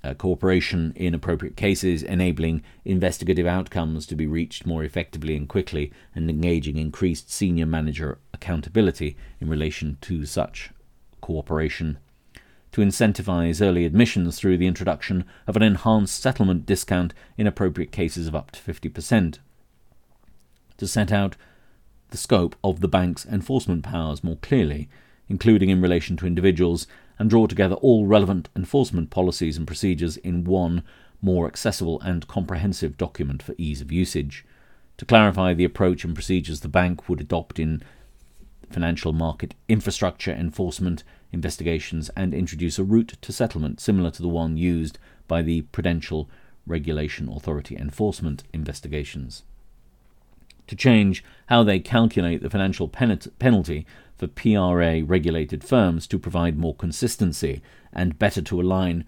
uh, 0.04 0.14
cooperation 0.14 0.92
in 0.96 1.14
appropriate 1.14 1.56
cases, 1.56 2.02
enabling 2.02 2.62
investigative 2.84 3.46
outcomes 3.46 4.06
to 4.06 4.16
be 4.16 4.26
reached 4.26 4.66
more 4.66 4.82
effectively 4.82 5.36
and 5.36 5.48
quickly, 5.48 5.92
and 6.14 6.28
engaging 6.28 6.76
increased 6.76 7.30
senior 7.30 7.66
manager 7.66 8.18
accountability 8.34 9.16
in 9.40 9.48
relation 9.48 9.98
to 10.00 10.26
such 10.26 10.70
cooperation. 11.20 11.98
To 12.72 12.80
incentivize 12.80 13.60
early 13.60 13.84
admissions 13.84 14.38
through 14.38 14.56
the 14.56 14.66
introduction 14.66 15.24
of 15.46 15.56
an 15.56 15.62
enhanced 15.62 16.20
settlement 16.20 16.66
discount 16.66 17.12
in 17.36 17.46
appropriate 17.46 17.92
cases 17.92 18.26
of 18.26 18.34
up 18.34 18.50
to 18.52 18.60
50%. 18.60 19.38
To 20.78 20.88
set 20.88 21.12
out 21.12 21.36
the 22.12 22.18
scope 22.18 22.54
of 22.62 22.80
the 22.80 22.88
bank's 22.88 23.26
enforcement 23.26 23.82
powers 23.82 24.22
more 24.22 24.36
clearly, 24.36 24.88
including 25.28 25.70
in 25.70 25.82
relation 25.82 26.16
to 26.18 26.26
individuals 26.26 26.86
and 27.18 27.28
draw 27.28 27.46
together 27.46 27.74
all 27.76 28.06
relevant 28.06 28.48
enforcement 28.54 29.10
policies 29.10 29.56
and 29.56 29.66
procedures 29.66 30.16
in 30.18 30.44
one 30.44 30.82
more 31.20 31.46
accessible 31.46 32.00
and 32.02 32.28
comprehensive 32.28 32.96
document 32.96 33.42
for 33.42 33.54
ease 33.58 33.80
of 33.80 33.90
usage, 33.90 34.44
to 34.96 35.04
clarify 35.04 35.52
the 35.54 35.64
approach 35.64 36.04
and 36.04 36.14
procedures 36.14 36.60
the 36.60 36.68
bank 36.68 37.08
would 37.08 37.20
adopt 37.20 37.58
in 37.58 37.82
financial 38.70 39.12
market 39.12 39.54
infrastructure 39.68 40.32
enforcement 40.32 41.02
investigations, 41.32 42.10
and 42.10 42.34
introduce 42.34 42.78
a 42.78 42.84
route 42.84 43.16
to 43.22 43.32
settlement 43.32 43.80
similar 43.80 44.10
to 44.10 44.20
the 44.20 44.28
one 44.28 44.56
used 44.56 44.98
by 45.26 45.40
the 45.40 45.62
Prudential 45.62 46.28
Regulation 46.66 47.28
Authority 47.28 47.76
enforcement 47.76 48.44
investigations. 48.52 49.42
To 50.72 50.76
change 50.76 51.22
how 51.48 51.64
they 51.64 51.80
calculate 51.80 52.40
the 52.40 52.48
financial 52.48 52.88
penalty 52.88 53.86
for 54.16 54.26
PRA 54.26 55.04
regulated 55.04 55.62
firms 55.62 56.06
to 56.06 56.18
provide 56.18 56.56
more 56.56 56.74
consistency 56.74 57.60
and 57.92 58.18
better 58.18 58.40
to 58.40 58.58
align 58.58 59.04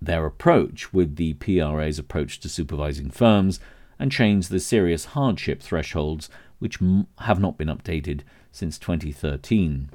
their 0.00 0.24
approach 0.26 0.92
with 0.92 1.16
the 1.16 1.32
PRA's 1.34 1.98
approach 1.98 2.38
to 2.38 2.48
supervising 2.48 3.10
firms 3.10 3.58
and 3.98 4.12
change 4.12 4.46
the 4.46 4.60
serious 4.60 5.06
hardship 5.06 5.60
thresholds 5.60 6.30
which 6.60 6.78
have 7.18 7.40
not 7.40 7.58
been 7.58 7.66
updated 7.66 8.20
since 8.52 8.78
2013. 8.78 9.90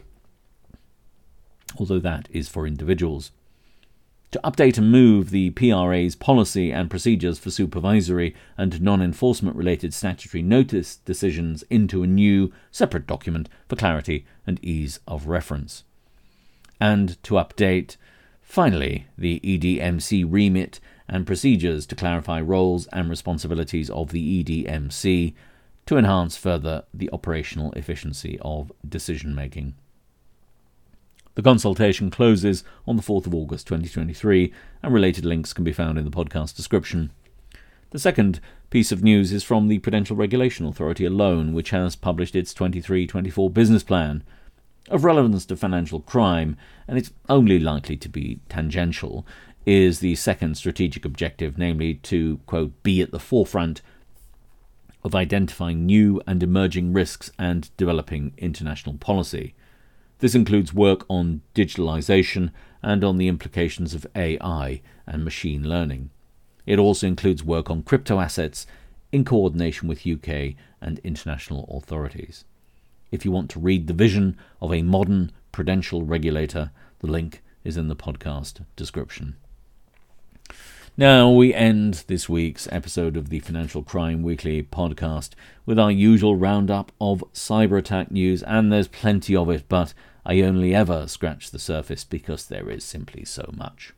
Although 1.77 1.99
that 1.99 2.27
is 2.31 2.49
for 2.49 2.67
individuals. 2.67 3.31
To 4.37 4.51
update 4.51 4.77
and 4.77 4.91
move 4.91 5.31
the 5.31 5.49
PRA's 5.49 6.13
policy 6.13 6.71
and 6.71 6.91
procedures 6.91 7.39
for 7.39 7.49
supervisory 7.49 8.35
and 8.55 8.79
non 8.83 9.01
enforcement 9.01 9.55
related 9.55 9.95
statutory 9.95 10.43
notice 10.43 10.97
decisions 10.97 11.63
into 11.71 12.03
a 12.03 12.07
new, 12.07 12.53
separate 12.69 13.07
document 13.07 13.49
for 13.67 13.77
clarity 13.77 14.27
and 14.45 14.63
ease 14.63 14.99
of 15.07 15.25
reference. 15.25 15.85
And 16.79 17.21
to 17.23 17.33
update, 17.33 17.97
finally, 18.39 19.07
the 19.17 19.39
EDMC 19.43 20.23
remit 20.29 20.79
and 21.09 21.25
procedures 21.25 21.87
to 21.87 21.95
clarify 21.95 22.39
roles 22.39 22.85
and 22.93 23.09
responsibilities 23.09 23.89
of 23.89 24.11
the 24.11 24.43
EDMC 24.43 25.33
to 25.87 25.97
enhance 25.97 26.37
further 26.37 26.83
the 26.93 27.09
operational 27.11 27.71
efficiency 27.71 28.37
of 28.43 28.71
decision 28.87 29.33
making. 29.33 29.73
The 31.37 31.43
consultation 31.43 32.09
closes 32.09 32.63
on 32.87 32.95
the 32.95 33.03
4th 33.03 33.27
of 33.27 33.35
August 33.35 33.67
2023, 33.67 34.51
and 34.81 34.91
related 34.91 35.23
links 35.23 35.53
can 35.53 35.63
be 35.63 35.71
found 35.71 35.99
in 35.99 36.03
the 36.03 36.09
podcast 36.09 36.55
description. 36.55 37.11
The 37.91 37.99
second 37.99 38.39
piece 38.71 38.91
of 38.91 39.03
news 39.03 39.31
is 39.31 39.43
from 39.43 39.67
the 39.67 39.77
Prudential 39.77 40.15
Regulation 40.15 40.65
Authority 40.65 41.05
alone, 41.05 41.53
which 41.53 41.69
has 41.69 41.95
published 41.95 42.35
its 42.35 42.55
23 42.55 43.05
24 43.05 43.51
business 43.51 43.83
plan. 43.83 44.23
Of 44.89 45.03
relevance 45.03 45.45
to 45.45 45.55
financial 45.55 45.99
crime, 45.99 46.57
and 46.87 46.97
it's 46.97 47.13
only 47.29 47.59
likely 47.59 47.97
to 47.97 48.09
be 48.09 48.39
tangential, 48.49 49.23
is 49.63 49.99
the 49.99 50.15
second 50.15 50.57
strategic 50.57 51.05
objective, 51.05 51.55
namely 51.55 51.93
to, 51.93 52.39
quote, 52.47 52.81
be 52.81 52.99
at 53.03 53.11
the 53.11 53.19
forefront 53.19 53.83
of 55.03 55.13
identifying 55.13 55.85
new 55.85 56.19
and 56.25 56.41
emerging 56.41 56.93
risks 56.93 57.29
and 57.37 57.69
developing 57.77 58.33
international 58.39 58.97
policy. 58.97 59.53
This 60.19 60.33
includes 60.33 60.73
work 60.73 61.05
on 61.09 61.41
digitalization 61.53 62.51
and 62.81 63.03
on 63.03 63.17
the 63.17 63.27
implications 63.27 63.93
of 63.93 64.07
AI 64.15 64.81
and 65.05 65.23
machine 65.23 65.67
learning. 65.67 66.09
It 66.65 66.79
also 66.79 67.07
includes 67.07 67.43
work 67.43 67.69
on 67.69 67.83
crypto 67.83 68.19
assets 68.19 68.65
in 69.11 69.23
coordination 69.23 69.87
with 69.87 70.07
UK 70.07 70.55
and 70.81 70.99
international 70.99 71.65
authorities. 71.71 72.45
If 73.11 73.23
you 73.23 73.31
want 73.31 73.49
to 73.51 73.59
read 73.59 73.87
the 73.87 73.93
vision 73.93 74.37
of 74.61 74.73
a 74.73 74.81
modern 74.81 75.31
prudential 75.51 76.03
regulator, 76.03 76.71
the 76.99 77.07
link 77.07 77.41
is 77.63 77.77
in 77.77 77.87
the 77.87 77.95
podcast 77.95 78.65
description. 78.75 79.35
Now, 80.99 81.29
we 81.29 81.53
end 81.53 82.05
this 82.07 82.27
week's 82.27 82.67
episode 82.71 83.17
of 83.17 83.29
the 83.29 83.39
Financial 83.39 83.83
Crime 83.83 84.23
Weekly 84.23 84.63
podcast 84.63 85.33
with 85.63 85.77
our 85.77 85.91
usual 85.91 86.35
roundup 86.35 86.91
of 86.99 87.23
cyber 87.35 87.77
attack 87.77 88.09
news, 88.09 88.41
and 88.41 88.73
there's 88.73 88.87
plenty 88.87 89.35
of 89.35 89.47
it, 89.51 89.65
but 89.69 89.93
I 90.25 90.41
only 90.41 90.73
ever 90.73 91.07
scratch 91.07 91.51
the 91.51 91.59
surface 91.59 92.03
because 92.03 92.47
there 92.47 92.67
is 92.71 92.83
simply 92.83 93.25
so 93.25 93.47
much. 93.55 93.93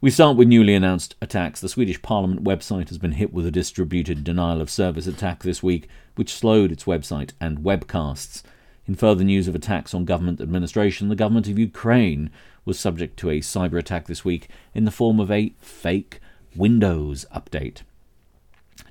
We 0.00 0.10
start 0.10 0.36
with 0.36 0.48
newly 0.48 0.74
announced 0.74 1.14
attacks. 1.22 1.60
The 1.60 1.68
Swedish 1.68 2.02
Parliament 2.02 2.42
website 2.42 2.88
has 2.88 2.98
been 2.98 3.12
hit 3.12 3.32
with 3.32 3.46
a 3.46 3.52
distributed 3.52 4.24
denial 4.24 4.60
of 4.60 4.70
service 4.70 5.06
attack 5.06 5.44
this 5.44 5.62
week, 5.62 5.86
which 6.16 6.34
slowed 6.34 6.72
its 6.72 6.82
website 6.82 7.30
and 7.40 7.58
webcasts. 7.58 8.42
In 8.88 8.94
further 8.94 9.22
news 9.22 9.46
of 9.46 9.54
attacks 9.54 9.92
on 9.92 10.06
government 10.06 10.40
administration, 10.40 11.10
the 11.10 11.14
government 11.14 11.46
of 11.46 11.58
Ukraine 11.58 12.30
was 12.64 12.80
subject 12.80 13.18
to 13.18 13.28
a 13.28 13.40
cyber 13.40 13.78
attack 13.78 14.06
this 14.06 14.24
week 14.24 14.48
in 14.74 14.86
the 14.86 14.90
form 14.90 15.20
of 15.20 15.30
a 15.30 15.52
fake 15.60 16.20
Windows 16.56 17.26
update. 17.34 17.82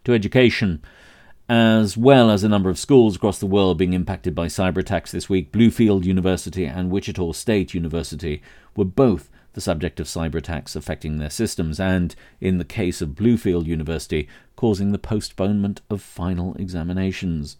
To 0.03 0.13
education, 0.13 0.83
as 1.49 1.97
well 1.97 2.29
as 2.29 2.43
a 2.43 2.49
number 2.49 2.69
of 2.69 2.77
schools 2.77 3.15
across 3.15 3.39
the 3.39 3.47
world 3.47 3.79
being 3.79 3.93
impacted 3.93 4.35
by 4.35 4.45
cyber 4.45 4.77
attacks 4.77 5.11
this 5.11 5.29
week, 5.29 5.51
Bluefield 5.51 6.05
University 6.05 6.65
and 6.65 6.91
Wichita 6.91 7.31
State 7.31 7.73
University 7.73 8.43
were 8.75 8.85
both 8.85 9.31
the 9.53 9.61
subject 9.61 9.99
of 9.99 10.05
cyber 10.05 10.35
attacks 10.35 10.75
affecting 10.75 11.17
their 11.17 11.31
systems, 11.31 11.79
and, 11.79 12.15
in 12.39 12.59
the 12.59 12.65
case 12.65 13.01
of 13.01 13.15
Bluefield 13.15 13.65
University, 13.65 14.29
causing 14.55 14.91
the 14.91 14.99
postponement 14.99 15.81
of 15.89 16.03
final 16.03 16.53
examinations. 16.57 17.57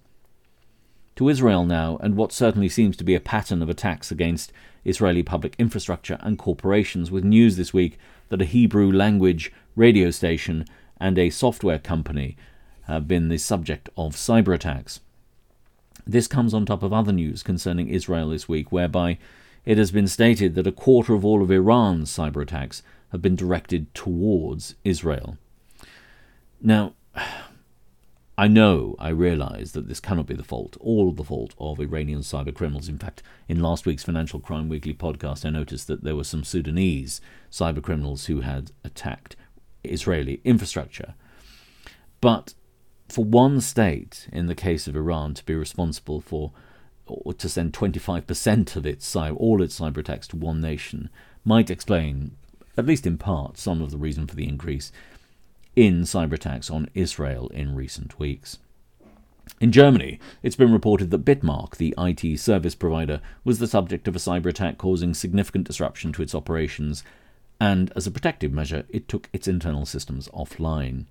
To 1.17 1.29
Israel 1.29 1.65
now, 1.65 1.97
and 2.01 2.15
what 2.15 2.31
certainly 2.31 2.69
seems 2.69 2.95
to 2.97 3.03
be 3.03 3.15
a 3.15 3.19
pattern 3.19 3.63
of 3.63 3.69
attacks 3.69 4.11
against 4.11 4.53
Israeli 4.85 5.23
public 5.23 5.55
infrastructure 5.57 6.19
and 6.21 6.37
corporations, 6.37 7.09
with 7.09 7.23
news 7.23 7.57
this 7.57 7.73
week 7.73 7.97
that 8.29 8.41
a 8.41 8.45
Hebrew 8.45 8.91
language 8.91 9.51
radio 9.75 10.11
station 10.11 10.65
and 10.99 11.17
a 11.17 11.31
software 11.31 11.79
company 11.79 12.37
have 12.83 13.07
been 13.07 13.29
the 13.29 13.39
subject 13.39 13.89
of 13.97 14.15
cyber 14.15 14.53
attacks. 14.53 14.99
This 16.05 16.27
comes 16.27 16.53
on 16.53 16.67
top 16.67 16.83
of 16.83 16.93
other 16.93 17.11
news 17.11 17.41
concerning 17.41 17.89
Israel 17.89 18.29
this 18.29 18.47
week, 18.47 18.71
whereby 18.71 19.17
it 19.65 19.79
has 19.79 19.89
been 19.89 20.07
stated 20.07 20.53
that 20.53 20.67
a 20.67 20.71
quarter 20.71 21.15
of 21.15 21.25
all 21.25 21.41
of 21.41 21.49
Iran's 21.49 22.15
cyber 22.15 22.43
attacks 22.43 22.83
have 23.11 23.23
been 23.23 23.35
directed 23.35 23.91
towards 23.95 24.75
Israel. 24.83 25.39
Now, 26.61 26.93
I 28.39 28.47
know, 28.47 28.95
I 28.99 29.09
realise 29.09 29.71
that 29.71 29.87
this 29.87 29.99
cannot 29.99 30.27
be 30.27 30.35
the 30.35 30.43
fault, 30.43 30.77
all 30.79 31.11
the 31.11 31.23
fault 31.23 31.55
of 31.57 31.79
Iranian 31.79 32.19
cyber 32.19 32.53
criminals. 32.53 32.87
In 32.87 32.99
fact, 32.99 33.23
in 33.47 33.59
last 33.59 33.87
week's 33.87 34.03
Financial 34.03 34.39
Crime 34.39 34.69
Weekly 34.69 34.93
podcast, 34.93 35.43
I 35.43 35.49
noticed 35.49 35.87
that 35.87 36.03
there 36.03 36.15
were 36.15 36.23
some 36.23 36.43
Sudanese 36.43 37.19
cyber 37.51 37.81
criminals 37.81 38.27
who 38.27 38.41
had 38.41 38.71
attacked 38.83 39.35
Israeli 39.83 40.39
infrastructure. 40.43 41.15
But 42.21 42.53
for 43.09 43.25
one 43.25 43.59
state, 43.59 44.27
in 44.31 44.45
the 44.45 44.53
case 44.53 44.87
of 44.87 44.95
Iran, 44.95 45.33
to 45.33 45.45
be 45.45 45.55
responsible 45.55 46.21
for 46.21 46.51
or 47.07 47.33
to 47.33 47.49
send 47.49 47.73
25% 47.73 48.75
of 48.75 48.85
its 48.85 49.15
all 49.15 49.61
its 49.63 49.79
cyber 49.79 49.97
attacks 49.97 50.27
to 50.27 50.35
one 50.35 50.61
nation 50.61 51.09
might 51.43 51.71
explain, 51.71 52.35
at 52.77 52.85
least 52.85 53.07
in 53.07 53.17
part, 53.17 53.57
some 53.57 53.81
of 53.81 53.89
the 53.91 53.97
reason 53.97 54.27
for 54.27 54.35
the 54.35 54.47
increase 54.47 54.91
in 55.77 56.01
cyber 56.01 56.33
attacks 56.33 56.71
on 56.71 56.89
Israel 56.95 57.49
in 57.49 57.75
recent 57.75 58.17
weeks. 58.17 58.57
In 59.61 59.71
Germany, 59.71 60.19
it's 60.41 60.55
been 60.55 60.73
reported 60.73 61.11
that 61.11 61.23
Bitmarck, 61.23 61.77
the 61.77 61.93
IT 61.99 62.39
service 62.39 62.73
provider, 62.73 63.21
was 63.43 63.59
the 63.59 63.67
subject 63.67 64.07
of 64.07 64.15
a 64.15 64.19
cyber 64.19 64.47
attack 64.47 64.79
causing 64.79 65.13
significant 65.13 65.67
disruption 65.67 66.11
to 66.13 66.23
its 66.23 66.33
operations, 66.33 67.03
and 67.61 67.93
as 67.95 68.07
a 68.07 68.11
protective 68.11 68.51
measure, 68.51 68.85
it 68.89 69.07
took 69.07 69.29
its 69.31 69.47
internal 69.47 69.85
systems 69.85 70.27
offline. 70.29 71.05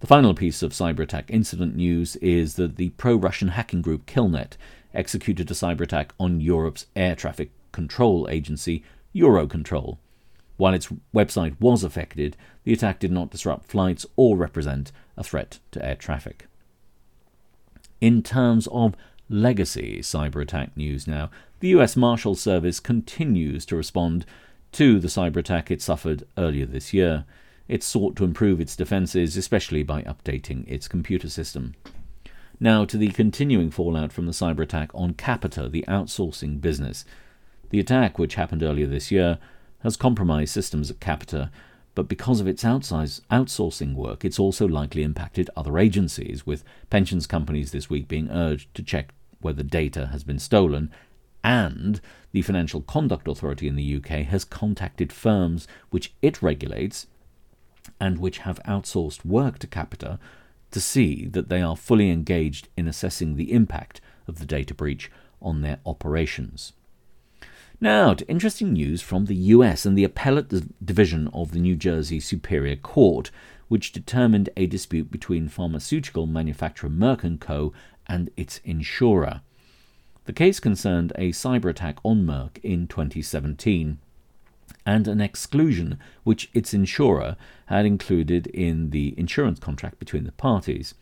The 0.00 0.06
final 0.06 0.34
piece 0.34 0.62
of 0.62 0.72
cyber 0.72 1.00
attack 1.00 1.30
incident 1.30 1.74
news 1.74 2.16
is 2.16 2.56
that 2.56 2.76
the 2.76 2.90
pro 2.90 3.16
Russian 3.16 3.48
hacking 3.48 3.80
group 3.80 4.04
Killnet 4.04 4.58
executed 4.92 5.50
a 5.50 5.54
cyber 5.54 5.80
attack 5.80 6.12
on 6.20 6.42
Europe's 6.42 6.84
air 6.94 7.16
traffic 7.16 7.52
control 7.72 8.28
agency, 8.28 8.84
Eurocontrol. 9.14 9.96
While 10.58 10.74
its 10.74 10.88
website 11.14 11.58
was 11.60 11.84
affected, 11.84 12.36
the 12.68 12.74
attack 12.74 12.98
did 12.98 13.10
not 13.10 13.30
disrupt 13.30 13.64
flights 13.64 14.04
or 14.14 14.36
represent 14.36 14.92
a 15.16 15.24
threat 15.24 15.58
to 15.70 15.82
air 15.82 15.94
traffic. 15.94 16.48
In 17.98 18.22
terms 18.22 18.68
of 18.70 18.94
legacy 19.30 20.00
cyber 20.00 20.42
attack 20.42 20.76
news 20.76 21.06
now, 21.06 21.30
the 21.60 21.68
US 21.68 21.96
Marshal 21.96 22.34
Service 22.34 22.78
continues 22.78 23.64
to 23.64 23.74
respond 23.74 24.26
to 24.72 25.00
the 25.00 25.08
cyber 25.08 25.38
attack 25.38 25.70
it 25.70 25.80
suffered 25.80 26.24
earlier 26.36 26.66
this 26.66 26.92
year. 26.92 27.24
It 27.68 27.82
sought 27.82 28.16
to 28.16 28.24
improve 28.24 28.60
its 28.60 28.76
defenses, 28.76 29.34
especially 29.38 29.82
by 29.82 30.02
updating 30.02 30.68
its 30.68 30.88
computer 30.88 31.30
system. 31.30 31.74
Now 32.60 32.84
to 32.84 32.98
the 32.98 33.08
continuing 33.08 33.70
fallout 33.70 34.12
from 34.12 34.26
the 34.26 34.32
cyber 34.32 34.60
attack 34.60 34.90
on 34.92 35.14
Capita, 35.14 35.70
the 35.70 35.86
outsourcing 35.88 36.60
business. 36.60 37.06
The 37.70 37.80
attack, 37.80 38.18
which 38.18 38.34
happened 38.34 38.62
earlier 38.62 38.86
this 38.86 39.10
year, 39.10 39.38
has 39.82 39.96
compromised 39.96 40.52
systems 40.52 40.90
at 40.90 41.00
Capita, 41.00 41.50
but 41.98 42.06
because 42.06 42.38
of 42.38 42.46
its 42.46 42.62
outsourcing 42.62 43.92
work, 43.96 44.24
it's 44.24 44.38
also 44.38 44.68
likely 44.68 45.02
impacted 45.02 45.50
other 45.56 45.80
agencies, 45.80 46.46
with 46.46 46.62
pensions 46.90 47.26
companies 47.26 47.72
this 47.72 47.90
week 47.90 48.06
being 48.06 48.30
urged 48.30 48.72
to 48.76 48.84
check 48.84 49.12
whether 49.40 49.64
data 49.64 50.06
has 50.12 50.22
been 50.22 50.38
stolen. 50.38 50.92
And 51.42 52.00
the 52.30 52.42
Financial 52.42 52.82
Conduct 52.82 53.26
Authority 53.26 53.66
in 53.66 53.74
the 53.74 53.96
UK 53.96 54.24
has 54.26 54.44
contacted 54.44 55.12
firms 55.12 55.66
which 55.90 56.12
it 56.22 56.40
regulates 56.40 57.08
and 57.98 58.18
which 58.18 58.38
have 58.38 58.62
outsourced 58.62 59.24
work 59.24 59.58
to 59.58 59.66
Capita 59.66 60.20
to 60.70 60.80
see 60.80 61.26
that 61.26 61.48
they 61.48 61.60
are 61.60 61.76
fully 61.76 62.12
engaged 62.12 62.68
in 62.76 62.86
assessing 62.86 63.34
the 63.34 63.50
impact 63.50 64.00
of 64.28 64.38
the 64.38 64.46
data 64.46 64.72
breach 64.72 65.10
on 65.42 65.62
their 65.62 65.80
operations. 65.84 66.74
Now, 67.80 68.12
to 68.12 68.26
interesting 68.28 68.72
news 68.72 69.02
from 69.02 69.26
the 69.26 69.36
US 69.36 69.86
and 69.86 69.96
the 69.96 70.02
appellate 70.02 70.48
division 70.84 71.28
of 71.28 71.52
the 71.52 71.60
New 71.60 71.76
Jersey 71.76 72.18
Superior 72.18 72.74
Court, 72.74 73.30
which 73.68 73.92
determined 73.92 74.50
a 74.56 74.66
dispute 74.66 75.12
between 75.12 75.48
pharmaceutical 75.48 76.26
manufacturer 76.26 76.90
Merck 76.90 77.38
& 77.38 77.40
Co. 77.40 77.72
and 78.08 78.30
its 78.36 78.60
insurer. 78.64 79.42
The 80.24 80.32
case 80.32 80.58
concerned 80.58 81.12
a 81.14 81.30
cyber 81.30 81.70
attack 81.70 81.98
on 82.02 82.26
Merck 82.26 82.58
in 82.64 82.88
2017 82.88 83.98
and 84.84 85.06
an 85.06 85.20
exclusion 85.20 86.00
which 86.24 86.50
its 86.52 86.74
insurer 86.74 87.36
had 87.66 87.86
included 87.86 88.48
in 88.48 88.90
the 88.90 89.14
insurance 89.16 89.60
contract 89.60 90.00
between 90.00 90.24
the 90.24 90.32
parties. 90.32 90.94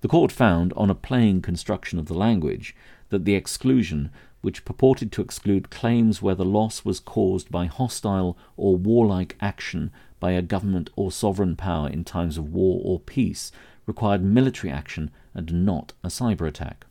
The 0.00 0.08
court 0.08 0.30
found, 0.30 0.72
on 0.74 0.90
a 0.90 0.94
plain 0.94 1.42
construction 1.42 1.98
of 1.98 2.06
the 2.06 2.14
language, 2.14 2.76
that 3.08 3.24
the 3.24 3.34
exclusion 3.34 4.10
which 4.40 4.64
purported 4.64 5.12
to 5.12 5.22
exclude 5.22 5.70
claims 5.70 6.22
where 6.22 6.34
the 6.34 6.44
loss 6.44 6.84
was 6.84 7.00
caused 7.00 7.50
by 7.50 7.66
hostile 7.66 8.36
or 8.56 8.76
warlike 8.76 9.36
action 9.40 9.90
by 10.18 10.32
a 10.32 10.42
government 10.42 10.90
or 10.96 11.10
sovereign 11.10 11.56
power 11.56 11.88
in 11.88 12.04
times 12.04 12.38
of 12.38 12.52
war 12.52 12.80
or 12.84 13.00
peace, 13.00 13.52
required 13.86 14.22
military 14.22 14.72
action 14.72 15.10
and 15.34 15.64
not 15.64 15.92
a 16.02 16.08
cyber 16.08 16.46
attack. 16.46 16.86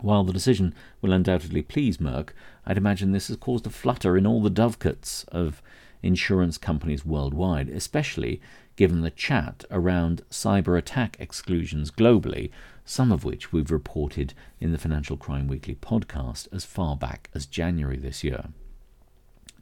While 0.00 0.24
the 0.24 0.32
decision 0.32 0.74
will 1.00 1.12
undoubtedly 1.12 1.62
please 1.62 1.98
Merck, 1.98 2.30
I'd 2.66 2.76
imagine 2.76 3.12
this 3.12 3.28
has 3.28 3.36
caused 3.36 3.66
a 3.66 3.70
flutter 3.70 4.16
in 4.16 4.26
all 4.26 4.42
the 4.42 4.50
dovecots 4.50 5.26
of 5.28 5.62
insurance 6.02 6.58
companies 6.58 7.04
worldwide, 7.04 7.68
especially 7.68 8.40
given 8.74 9.02
the 9.02 9.10
chat 9.10 9.64
around 9.70 10.22
cyber 10.30 10.76
attack 10.76 11.16
exclusions 11.20 11.90
globally, 11.90 12.50
some 12.84 13.12
of 13.12 13.24
which 13.24 13.52
we've 13.52 13.70
reported 13.70 14.34
in 14.60 14.72
the 14.72 14.78
Financial 14.78 15.16
Crime 15.16 15.46
Weekly 15.46 15.74
podcast 15.74 16.48
as 16.52 16.64
far 16.64 16.96
back 16.96 17.30
as 17.34 17.46
January 17.46 17.96
this 17.96 18.24
year. 18.24 18.46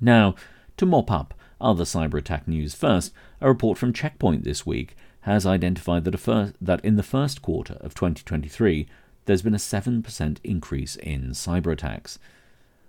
Now, 0.01 0.35
to 0.77 0.87
mop 0.87 1.11
up 1.11 1.35
other 1.61 1.85
cyber 1.85 2.15
attack 2.15 2.49
news 2.49 2.75
first, 2.75 3.13
a 3.41 3.49
report 3.49 3.77
from 3.77 3.93
Checkpoint 3.93 4.45
this 4.45 4.65
week 4.65 4.97
has 5.23 5.45
identified 5.45 6.05
that, 6.05 6.19
fir- 6.19 6.55
that 6.61 6.83
in 6.85 6.97
the 6.97 7.03
first 7.03 7.43
quarter 7.43 7.75
of 7.81 7.95
2023, 7.95 8.87
there's 9.27 9.43
been 9.43 9.55
a 9.55 9.59
7% 9.59 10.39
increase 10.43 10.97
in 10.97 11.31
cyber 11.31 11.73
attacks, 11.73 12.19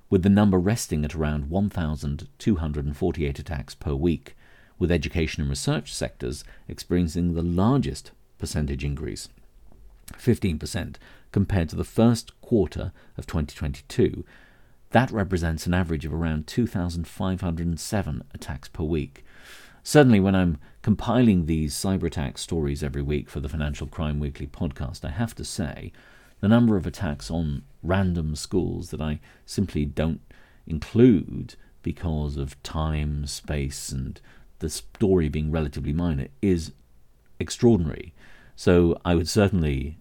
with 0.10 0.24
the 0.24 0.30
number 0.30 0.58
resting 0.58 1.04
at 1.04 1.15
around 1.15 1.50
1,248 1.50 3.39
attacks 3.39 3.76
per 3.76 3.94
week, 3.94 4.36
with 4.80 4.91
education 4.91 5.41
and 5.41 5.50
research 5.50 5.94
sectors 5.94 6.44
experiencing 6.67 7.34
the 7.34 7.41
largest 7.41 8.12
percentage 8.38 8.84
increase. 8.84 9.28
15% 10.19 10.95
compared 11.32 11.69
to 11.69 11.76
the 11.76 11.84
first 11.84 12.39
quarter 12.41 12.91
of 13.17 13.28
2022. 13.28 14.26
That 14.91 15.12
represents 15.12 15.65
an 15.65 15.74
average 15.74 16.06
of 16.06 16.13
around 16.13 16.47
2,507 16.47 18.24
attacks 18.34 18.67
per 18.67 18.84
week. 18.84 19.24
Certainly, 19.84 20.19
when 20.19 20.36
I'm 20.36 20.58
compiling 20.82 21.45
these 21.45 21.74
cyber 21.74 22.04
attack 22.04 22.38
stories 22.38 22.84
every 22.84 23.02
week 23.02 23.30
for 23.30 23.39
the 23.39 23.50
Financial 23.50 23.88
Crime 23.88 24.19
Weekly 24.19 24.47
podcast, 24.47 25.06
I 25.06 25.10
have 25.10 25.34
to 25.36 25.45
say 25.45 25.91
the 26.39 26.47
number 26.47 26.76
of 26.76 26.86
attacks 26.86 27.32
on 27.32 27.63
random 27.82 28.36
schools 28.36 28.89
that 28.89 29.02
I 29.02 29.19
simply 29.45 29.86
don't 29.86 30.21
include 30.67 31.56
because 31.82 32.38
of 32.38 32.62
time, 32.62 33.26
space, 33.26 33.91
and 33.91 34.19
the 34.60 34.69
story 34.69 35.30
being 35.30 35.52
relatively 35.52 35.93
minor 35.93 36.28
is 36.41 36.74
extraordinary. 37.39 38.13
So 38.56 39.00
I 39.04 39.15
would 39.15 39.28
certainly 39.28 39.97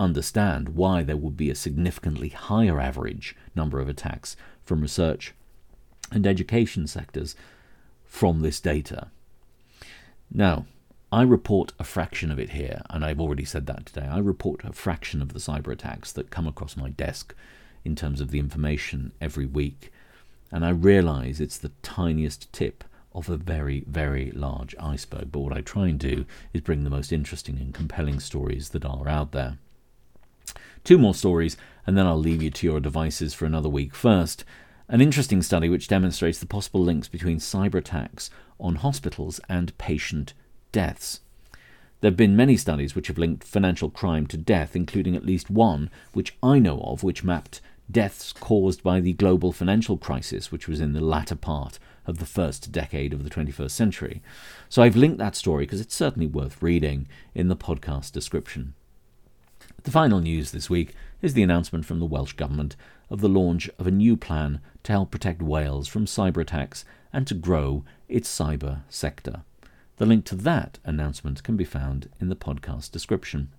understand 0.00 0.70
why 0.70 1.02
there 1.02 1.16
would 1.16 1.36
be 1.36 1.50
a 1.50 1.54
significantly 1.54 2.30
higher 2.30 2.80
average 2.80 3.36
number 3.54 3.80
of 3.80 3.88
attacks 3.88 4.36
from 4.64 4.80
research 4.80 5.34
and 6.10 6.26
education 6.26 6.86
sectors 6.86 7.34
from 8.04 8.40
this 8.40 8.60
data. 8.60 9.08
Now, 10.30 10.66
I 11.12 11.22
report 11.22 11.72
a 11.78 11.84
fraction 11.84 12.30
of 12.30 12.38
it 12.40 12.50
here, 12.50 12.82
and 12.90 13.04
I've 13.04 13.20
already 13.20 13.44
said 13.44 13.66
that 13.66 13.86
today. 13.86 14.06
I 14.06 14.18
report 14.18 14.64
a 14.64 14.72
fraction 14.72 15.22
of 15.22 15.32
the 15.32 15.38
cyber 15.38 15.72
attacks 15.72 16.10
that 16.12 16.30
come 16.30 16.48
across 16.48 16.76
my 16.76 16.90
desk 16.90 17.34
in 17.84 17.94
terms 17.94 18.20
of 18.20 18.30
the 18.30 18.38
information 18.38 19.12
every 19.20 19.46
week, 19.46 19.92
and 20.50 20.64
I 20.64 20.70
realize 20.70 21.40
it's 21.40 21.58
the 21.58 21.72
tiniest 21.82 22.52
tip 22.52 22.82
of 23.14 23.28
a 23.28 23.36
very, 23.36 23.84
very 23.86 24.32
large 24.32 24.74
iceberg. 24.80 25.30
But 25.30 25.40
what 25.40 25.52
I 25.52 25.60
try 25.60 25.86
and 25.86 25.98
do 26.00 26.24
is 26.52 26.62
bring 26.62 26.82
the 26.82 26.90
most 26.90 27.12
interesting 27.12 27.58
and 27.58 27.72
compelling 27.72 28.18
stories 28.18 28.70
that 28.70 28.84
are 28.84 29.08
out 29.08 29.30
there. 29.30 29.58
Two 30.84 30.98
more 30.98 31.14
stories, 31.14 31.56
and 31.86 31.96
then 31.96 32.06
I'll 32.06 32.18
leave 32.18 32.42
you 32.42 32.50
to 32.50 32.66
your 32.66 32.78
devices 32.78 33.32
for 33.32 33.46
another 33.46 33.70
week. 33.70 33.94
First, 33.94 34.44
an 34.86 35.00
interesting 35.00 35.40
study 35.40 35.70
which 35.70 35.88
demonstrates 35.88 36.38
the 36.38 36.46
possible 36.46 36.82
links 36.82 37.08
between 37.08 37.38
cyber 37.38 37.76
attacks 37.76 38.28
on 38.60 38.76
hospitals 38.76 39.40
and 39.48 39.76
patient 39.78 40.34
deaths. 40.72 41.20
There 42.02 42.10
have 42.10 42.18
been 42.18 42.36
many 42.36 42.58
studies 42.58 42.94
which 42.94 43.08
have 43.08 43.16
linked 43.16 43.44
financial 43.44 43.88
crime 43.88 44.26
to 44.26 44.36
death, 44.36 44.76
including 44.76 45.16
at 45.16 45.24
least 45.24 45.48
one 45.48 45.88
which 46.12 46.36
I 46.42 46.58
know 46.58 46.80
of, 46.80 47.02
which 47.02 47.24
mapped 47.24 47.62
deaths 47.90 48.34
caused 48.34 48.82
by 48.82 49.00
the 49.00 49.14
global 49.14 49.52
financial 49.52 49.96
crisis, 49.96 50.52
which 50.52 50.68
was 50.68 50.80
in 50.80 50.92
the 50.92 51.00
latter 51.00 51.34
part 51.34 51.78
of 52.06 52.18
the 52.18 52.26
first 52.26 52.72
decade 52.72 53.14
of 53.14 53.24
the 53.24 53.30
21st 53.30 53.70
century. 53.70 54.22
So 54.68 54.82
I've 54.82 54.96
linked 54.96 55.16
that 55.16 55.34
story 55.34 55.64
because 55.64 55.80
it's 55.80 55.94
certainly 55.94 56.26
worth 56.26 56.62
reading 56.62 57.08
in 57.34 57.48
the 57.48 57.56
podcast 57.56 58.12
description. 58.12 58.74
The 59.82 59.90
final 59.90 60.20
news 60.20 60.50
this 60.50 60.70
week 60.70 60.94
is 61.20 61.34
the 61.34 61.42
announcement 61.42 61.84
from 61.84 62.00
the 62.00 62.06
Welsh 62.06 62.32
Government 62.32 62.76
of 63.10 63.20
the 63.20 63.28
launch 63.28 63.68
of 63.78 63.86
a 63.86 63.90
new 63.90 64.16
plan 64.16 64.60
to 64.82 64.92
help 64.92 65.10
protect 65.10 65.42
Wales 65.42 65.88
from 65.88 66.06
cyber 66.06 66.42
attacks 66.42 66.84
and 67.12 67.26
to 67.26 67.34
grow 67.34 67.84
its 68.08 68.28
cyber 68.28 68.82
sector. 68.88 69.42
The 69.96 70.06
link 70.06 70.24
to 70.26 70.34
that 70.34 70.78
announcement 70.84 71.42
can 71.42 71.56
be 71.56 71.64
found 71.64 72.08
in 72.20 72.28
the 72.28 72.36
podcast 72.36 72.90
description. 72.90 73.52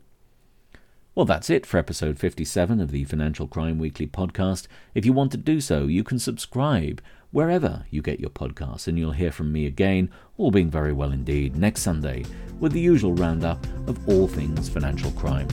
Well, 1.16 1.26
that's 1.26 1.50
it 1.50 1.66
for 1.66 1.78
episode 1.78 2.20
57 2.20 2.82
of 2.82 2.92
the 2.92 3.06
Financial 3.06 3.48
Crime 3.48 3.80
Weekly 3.80 4.06
podcast. 4.06 4.68
If 4.94 5.06
you 5.06 5.14
want 5.14 5.32
to 5.32 5.38
do 5.38 5.62
so, 5.62 5.88
you 5.88 6.04
can 6.04 6.20
subscribe 6.20 7.02
wherever 7.36 7.84
you 7.90 8.02
get 8.02 8.18
your 8.18 8.30
podcasts, 8.30 8.88
and 8.88 8.98
you'll 8.98 9.12
hear 9.12 9.30
from 9.30 9.52
me 9.52 9.66
again, 9.66 10.10
all 10.38 10.52
being 10.52 10.72
very 10.72 10.94
well 10.94 11.12
indeed, 11.12 11.54
next 11.54 11.82
Sunday 11.82 12.24
with 12.62 12.72
the 12.72 12.80
usual 12.80 13.14
roundup 13.14 13.62
of 13.90 14.08
all 14.08 14.26
things 14.26 14.70
financial 14.70 15.12
crime. 15.12 15.50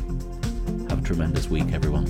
Have 0.89 1.01
a 1.01 1.03
tremendous 1.03 1.49
week, 1.49 1.73
everyone. 1.73 2.07